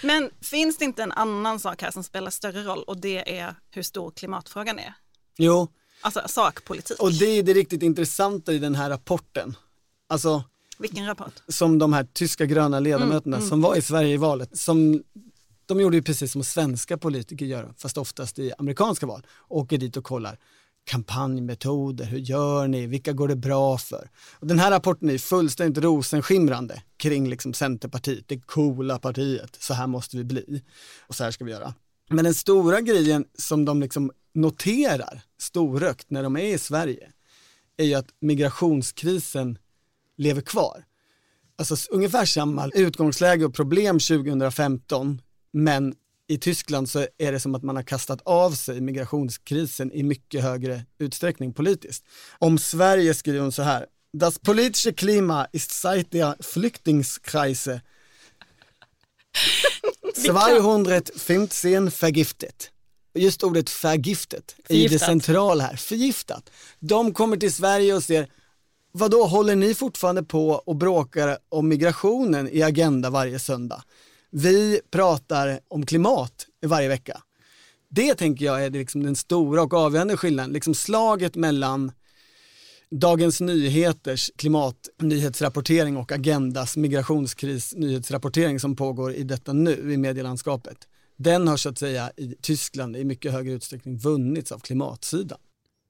Men 0.03 0.29
finns 0.41 0.77
det 0.77 0.85
inte 0.85 1.03
en 1.03 1.11
annan 1.11 1.59
sak 1.59 1.81
här 1.81 1.91
som 1.91 2.03
spelar 2.03 2.31
större 2.31 2.63
roll 2.63 2.83
och 2.83 2.97
det 2.97 3.39
är 3.39 3.55
hur 3.71 3.83
stor 3.83 4.11
klimatfrågan 4.11 4.79
är? 4.79 4.93
Jo. 5.37 5.67
Alltså 6.01 6.21
sakpolitik. 6.27 6.99
Och 6.99 7.13
det 7.13 7.25
är 7.25 7.43
det 7.43 7.53
riktigt 7.53 7.83
intressanta 7.83 8.53
i 8.53 8.59
den 8.59 8.75
här 8.75 8.89
rapporten. 8.89 9.55
Alltså, 10.07 10.43
vilken 10.77 11.05
rapport? 11.05 11.33
Som 11.47 11.79
de 11.79 11.93
här 11.93 12.07
tyska 12.13 12.45
gröna 12.45 12.79
ledamöterna 12.79 13.37
mm, 13.37 13.39
mm. 13.39 13.49
som 13.49 13.61
var 13.61 13.75
i 13.75 13.81
Sverige 13.81 14.13
i 14.13 14.17
valet, 14.17 14.57
som 14.57 15.03
de 15.65 15.79
gjorde 15.79 15.97
ju 15.97 16.03
precis 16.03 16.31
som 16.31 16.43
svenska 16.43 16.97
politiker 16.97 17.45
gör, 17.45 17.73
fast 17.77 17.97
oftast 17.97 18.39
i 18.39 18.51
amerikanska 18.57 19.05
val. 19.05 19.25
Åker 19.47 19.77
dit 19.77 19.97
och 19.97 20.03
kollar 20.03 20.39
kampanjmetoder, 20.85 22.05
hur 22.05 22.17
gör 22.17 22.67
ni, 22.67 22.87
vilka 22.87 23.13
går 23.13 23.27
det 23.27 23.35
bra 23.35 23.77
för? 23.77 24.09
Och 24.33 24.47
den 24.47 24.59
här 24.59 24.71
rapporten 24.71 25.09
är 25.09 25.17
fullständigt 25.17 25.83
rosenskimrande 25.83 26.83
kring 26.97 27.29
liksom 27.29 27.53
Centerpartiet, 27.53 28.27
det 28.27 28.39
coola 28.39 28.99
partiet, 28.99 29.57
så 29.59 29.73
här 29.73 29.87
måste 29.87 30.17
vi 30.17 30.23
bli 30.23 30.63
och 31.07 31.15
så 31.15 31.23
här 31.23 31.31
ska 31.31 31.45
vi 31.45 31.51
göra. 31.51 31.73
Men 32.09 32.25
den 32.25 32.33
stora 32.33 32.81
grejen 32.81 33.25
som 33.37 33.65
de 33.65 33.81
liksom 33.81 34.11
noterar 34.33 35.21
storökt 35.39 36.09
när 36.09 36.23
de 36.23 36.37
är 36.37 36.55
i 36.55 36.57
Sverige 36.57 37.11
är 37.77 37.85
ju 37.85 37.93
att 37.93 38.07
migrationskrisen 38.19 39.57
lever 40.17 40.41
kvar. 40.41 40.83
Alltså 41.57 41.75
ungefär 41.91 42.25
samma 42.25 42.69
utgångsläge 42.73 43.45
och 43.45 43.55
problem 43.55 43.99
2015 43.99 45.21
men 45.51 45.95
i 46.27 46.37
Tyskland 46.37 46.89
så 46.89 47.07
är 47.17 47.31
det 47.31 47.39
som 47.39 47.55
att 47.55 47.63
man 47.63 47.75
har 47.75 47.83
kastat 47.83 48.21
av 48.23 48.51
sig 48.51 48.81
migrationskrisen 48.81 49.91
i 49.91 50.03
mycket 50.03 50.43
högre 50.43 50.85
utsträckning 50.99 51.53
politiskt. 51.53 52.05
Om 52.39 52.57
Sverige 52.57 53.13
skriver 53.13 53.39
hon 53.39 53.51
så 53.51 53.61
här, 53.61 53.85
Das 54.17 54.39
politische 54.39 54.93
Klima 54.93 55.47
ist 55.51 55.71
seit 55.71 56.11
der 56.11 56.35
Flyktingskrise 56.39 57.81
215 60.25 61.89
vergiftet. 62.01 62.71
Just 63.13 63.43
ordet 63.43 63.69
förgiftet 63.69 64.55
är 64.69 64.89
det 64.89 64.99
centrala 64.99 65.63
här, 65.63 65.75
förgiftat. 65.75 66.49
De 66.79 67.13
kommer 67.13 67.37
till 67.37 67.53
Sverige 67.53 67.93
och 67.93 68.03
ser, 68.03 68.27
vad 68.91 69.11
då 69.11 69.25
håller 69.25 69.55
ni 69.55 69.73
fortfarande 69.73 70.23
på 70.23 70.49
och 70.49 70.75
bråkar 70.75 71.37
om 71.49 71.67
migrationen 71.67 72.49
i 72.51 72.61
Agenda 72.61 73.09
varje 73.09 73.39
söndag? 73.39 73.83
Vi 74.37 74.81
pratar 74.91 75.59
om 75.67 75.85
klimat 75.85 76.47
varje 76.65 76.87
vecka. 76.87 77.21
Det 77.89 78.15
tänker 78.15 78.45
jag 78.45 78.65
är 78.65 78.69
liksom 78.69 79.03
den 79.03 79.15
stora 79.15 79.63
och 79.63 79.73
avgörande 79.73 80.17
skillnaden, 80.17 80.53
liksom 80.53 80.75
slaget 80.75 81.35
mellan 81.35 81.91
Dagens 82.91 83.41
Nyheters 83.41 84.31
klimatnyhetsrapportering 84.35 85.97
och 85.97 86.11
Agendas 86.11 86.77
migrationskris-nyhetsrapportering 86.77 88.59
som 88.59 88.75
pågår 88.75 89.13
i 89.13 89.23
detta 89.23 89.53
nu 89.53 89.93
i 89.93 89.97
medielandskapet, 89.97 90.77
den 91.17 91.47
har 91.47 91.57
så 91.57 91.69
att 91.69 91.79
säga 91.79 92.11
i 92.17 92.35
Tyskland 92.41 92.97
i 92.97 93.05
mycket 93.05 93.31
högre 93.31 93.53
utsträckning 93.53 93.97
vunnits 93.97 94.51
av 94.51 94.59
klimatsidan. 94.59 95.39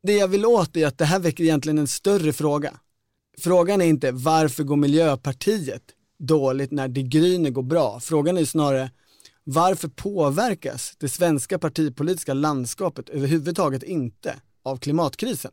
Det 0.04 0.14
jag 0.14 0.28
vill 0.28 0.46
åt 0.46 0.78
är 0.78 0.88
att 0.88 0.98
det 0.98 1.06
här 1.06 1.20
väcker 1.20 1.44
egentligen 1.44 1.78
en 1.78 1.88
större 1.88 2.34
fråga. 2.34 2.80
Frågan 3.38 3.82
är 3.82 3.86
inte 3.86 4.12
varför 4.12 4.64
går 4.64 4.76
Miljöpartiet 4.76 5.95
dåligt 6.20 6.72
när 6.72 6.88
De 6.88 7.04
Grüne 7.04 7.50
går 7.50 7.64
bra? 7.64 8.00
Frågan 8.00 8.38
är 8.38 8.46
snarare 8.46 8.92
varför 9.44 9.88
påverkas 9.88 10.94
det 11.00 11.10
svenska 11.10 11.60
partipolitiska 11.60 12.34
landskapet 12.34 13.10
överhuvudtaget 13.10 13.84
inte 13.84 14.36
av 14.64 14.78
klimatkrisen? 14.78 15.52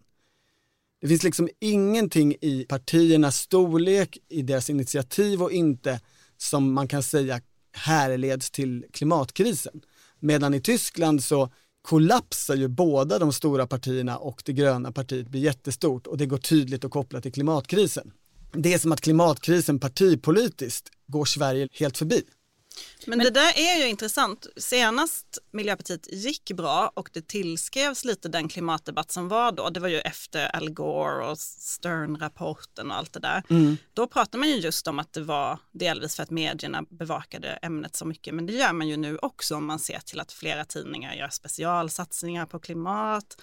Det 1.01 1.09
finns 1.09 1.23
liksom 1.23 1.49
ingenting 1.61 2.35
i 2.41 2.67
partiernas 2.69 3.37
storlek, 3.37 4.19
i 4.29 4.43
deras 4.43 4.71
initiativ 4.71 5.43
och 5.43 5.53
inte 5.53 6.01
som 6.37 6.73
man 6.73 6.89
kan 6.89 7.03
säga 7.03 7.41
härleds 7.73 8.51
till 8.51 8.85
klimatkrisen. 8.93 9.81
Medan 10.21 10.55
i 10.55 10.61
Tyskland 10.61 11.25
så 11.25 11.53
kollapsar 11.83 12.55
ju 12.55 12.69
båda 12.69 13.19
de 13.19 13.33
stora 13.33 13.67
partierna 13.67 14.19
och 14.19 14.43
det 14.45 14.53
gröna 14.53 14.93
partiet 14.93 15.29
blir 15.29 15.41
jättestort 15.41 16.07
och 16.07 16.19
det 16.19 16.27
går 16.27 16.39
tydligt 16.39 16.85
att 16.85 16.91
koppla 16.91 17.21
till 17.21 17.33
klimatkrisen. 17.33 18.13
Det 18.53 18.75
är 18.75 18.79
som 18.79 18.93
att 18.93 19.01
klimatkrisen 19.01 19.81
partipolitiskt 19.81 20.89
går 21.07 21.25
Sverige 21.25 21.69
helt 21.73 21.99
förbi. 21.99 22.23
Men, 23.07 23.19
det 23.19 23.31
där 23.31 23.53
är 23.57 23.79
ju 23.79 23.89
intressant. 23.89 24.47
Senast 24.57 25.39
Miljöpartiet 25.53 26.13
gick 26.13 26.53
bra 26.53 26.93
och 26.95 27.11
det 27.13 27.29
tillskrevs 27.29 28.05
lite 28.05 28.29
den 28.29 28.49
klimatdebatt 28.49 29.11
som 29.11 29.29
var 29.29 29.53
då, 29.53 29.71
det 29.71 29.81
var 29.81 29.89
ju 29.89 29.99
efter 29.99 30.57
Al 30.57 30.71
Gore 30.71 31.31
och 31.31 31.39
Stern-rapporten 31.39 32.91
och 32.91 32.97
allt 32.97 33.13
det 33.13 33.21
där. 33.21 33.43
Mm. 33.51 33.77
Då 33.93 34.07
pratade 34.07 34.39
man 34.39 34.49
ju 34.49 34.57
just 34.57 34.87
om 34.87 34.99
att 34.99 35.13
det 35.13 35.21
var 35.21 35.59
delvis 35.73 36.17
för 36.17 36.23
att 36.23 36.31
medierna 36.31 36.83
bevakade 36.91 37.49
ämnet 37.49 37.97
så 37.97 38.05
mycket, 38.05 38.35
men 38.35 38.47
det 38.47 38.53
gör 38.53 38.73
man 38.73 38.89
ju 38.89 38.97
nu 38.97 39.19
också 39.19 39.57
om 39.57 39.67
man 39.67 39.79
ser 39.79 39.99
till 39.99 40.21
att 40.21 40.33
flera 40.33 40.65
tidningar 40.65 41.15
gör 41.15 41.29
specialsatsningar 41.29 42.47
på 42.47 42.59
klimat. 42.59 43.37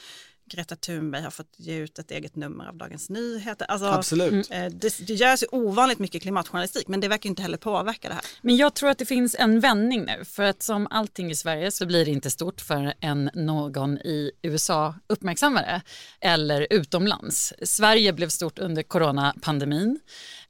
Greta 0.49 0.75
Thunberg 0.75 1.21
har 1.21 1.31
fått 1.31 1.53
ge 1.57 1.75
ut 1.75 1.99
ett 1.99 2.11
eget 2.11 2.35
nummer 2.35 2.65
av 2.67 2.77
Dagens 2.77 3.09
Nyheter. 3.09 3.65
Alltså, 3.65 3.87
Absolut. 3.87 4.51
eh, 4.51 4.65
Det, 4.65 5.07
det 5.07 5.13
görs 5.13 5.43
ju 5.43 5.47
ovanligt 5.51 5.99
mycket 5.99 6.21
klimatjournalistik 6.21 6.87
men 6.87 6.99
det 6.99 7.07
verkar 7.07 7.29
inte 7.29 7.41
heller 7.41 7.57
påverka 7.57 8.07
det 8.07 8.13
här. 8.13 8.23
Men 8.41 8.57
jag 8.57 8.73
tror 8.73 8.89
att 8.89 8.97
det 8.97 9.05
finns 9.05 9.35
en 9.39 9.59
vändning 9.59 10.05
nu 10.05 10.25
för 10.25 10.43
att 10.43 10.63
som 10.63 10.87
allting 10.89 11.31
i 11.31 11.35
Sverige 11.35 11.71
så 11.71 11.85
blir 11.85 12.05
det 12.05 12.11
inte 12.11 12.29
stort 12.29 12.61
för 12.61 12.93
en 12.99 13.29
någon 13.33 13.97
i 13.97 14.31
USA 14.41 14.95
uppmärksammar 15.07 15.61
det 15.61 15.81
eller 16.27 16.67
utomlands. 16.69 17.53
Sverige 17.63 18.13
blev 18.13 18.29
stort 18.29 18.59
under 18.59 18.83
coronapandemin. 18.83 19.99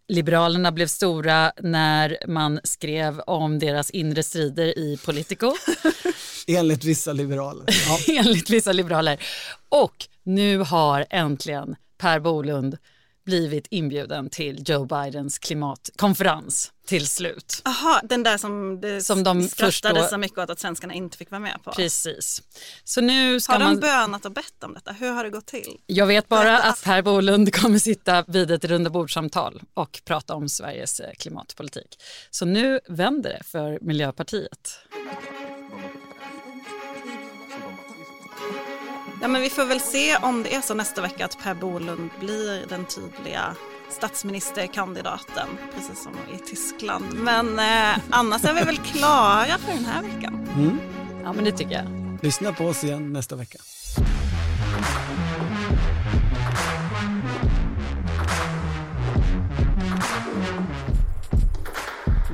Liberalerna 0.09 0.71
blev 0.71 0.87
stora 0.87 1.51
när 1.61 2.17
man 2.27 2.59
skrev 2.63 3.19
om 3.19 3.59
deras 3.59 3.89
inre 3.89 4.23
strider 4.23 4.79
i 4.79 4.97
Politico. 5.05 5.53
Enligt 6.47 6.83
vissa 6.83 7.13
liberaler. 7.13 7.65
Ja. 7.67 8.13
Enligt 8.19 8.49
vissa 8.49 8.71
liberaler. 8.71 9.19
Och 9.69 10.07
nu 10.23 10.57
har 10.57 11.05
äntligen 11.09 11.75
Per 11.97 12.19
Bolund 12.19 12.77
blivit 13.25 13.67
inbjuden 13.69 14.29
till 14.29 14.63
Joe 14.69 14.85
Bidens 14.85 15.37
klimatkonferens 15.39 16.71
till 16.87 17.07
slut. 17.07 17.61
Aha, 17.65 18.01
den 18.03 18.23
där 18.23 18.37
som, 18.37 18.81
det 18.81 19.01
Som 19.01 19.23
de 19.23 19.43
skrattade 19.47 19.99
då- 20.01 20.07
så 20.07 20.17
mycket 20.17 20.37
åt 20.37 20.49
att 20.49 20.59
svenskarna 20.59 20.93
inte 20.93 21.17
fick 21.17 21.31
vara 21.31 21.39
med 21.39 21.57
på. 21.63 21.71
Precis. 21.71 22.41
Så 22.83 23.01
nu 23.01 23.39
ska 23.39 23.51
Har 23.53 23.59
de 23.59 23.65
man... 23.65 23.79
bönat 23.79 24.25
och 24.25 24.31
bett 24.31 24.63
om 24.63 24.73
detta? 24.73 24.91
Hur 24.91 25.11
har 25.11 25.23
det 25.23 25.29
gått 25.29 25.45
till? 25.45 25.77
Jag 25.85 26.05
vet 26.07 26.27
bara 26.27 26.59
att 26.59 26.83
Per 26.83 27.01
Bolund 27.01 27.53
kommer 27.53 27.79
sitta 27.79 28.23
vid 28.27 28.51
ett 28.51 28.65
rundabordssamtal 28.65 29.61
och 29.73 30.01
prata 30.05 30.33
om 30.35 30.49
Sveriges 30.49 30.99
eh, 30.99 31.11
klimatpolitik. 31.17 32.01
Så 32.29 32.45
nu 32.45 32.79
vänder 32.87 33.29
det 33.29 33.43
för 33.45 33.79
Miljöpartiet. 33.81 34.79
Ja, 39.21 39.27
men 39.27 39.41
vi 39.41 39.49
får 39.49 39.65
väl 39.65 39.79
se 39.79 40.17
om 40.17 40.43
det 40.43 40.55
är 40.55 40.61
så 40.61 40.73
nästa 40.73 41.01
vecka 41.01 41.25
att 41.25 41.37
Per 41.43 41.53
Bolund 41.53 42.09
blir 42.19 42.65
den 42.69 42.85
tydliga 42.85 43.55
statsministerkandidaten, 43.89 45.47
precis 45.75 46.03
som 46.03 46.11
i 46.35 46.37
Tyskland. 46.37 47.05
Men 47.13 47.59
eh, 47.59 47.99
annars 48.09 48.45
är 48.45 48.53
vi 48.53 48.61
väl 48.61 48.77
klara 48.77 49.57
för 49.57 49.73
den 49.73 49.85
här 49.85 50.01
veckan. 50.03 50.47
Mm. 50.55 50.79
Ja, 51.23 51.33
men 51.33 51.43
det 51.43 51.51
tycker 51.51 51.71
jag. 51.71 51.85
Lyssna 52.21 52.53
på 52.53 52.65
oss 52.65 52.83
igen 52.83 53.13
nästa 53.13 53.35
vecka. 53.35 53.57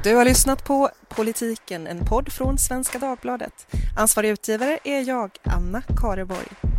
Du 0.04 0.16
har 0.16 0.26
lyssnat 0.26 0.66
på 0.66 0.90
Politiken, 1.10 1.88
en 1.88 2.06
podd 2.06 2.34
från 2.34 2.58
Svenska 2.58 3.00
Dagbladet. 3.00 3.68
Ansvarig 3.98 4.30
utgivare 4.30 4.80
är 4.84 5.08
jag, 5.08 5.32
Anna 5.44 5.82
Kareborg. 6.02 6.75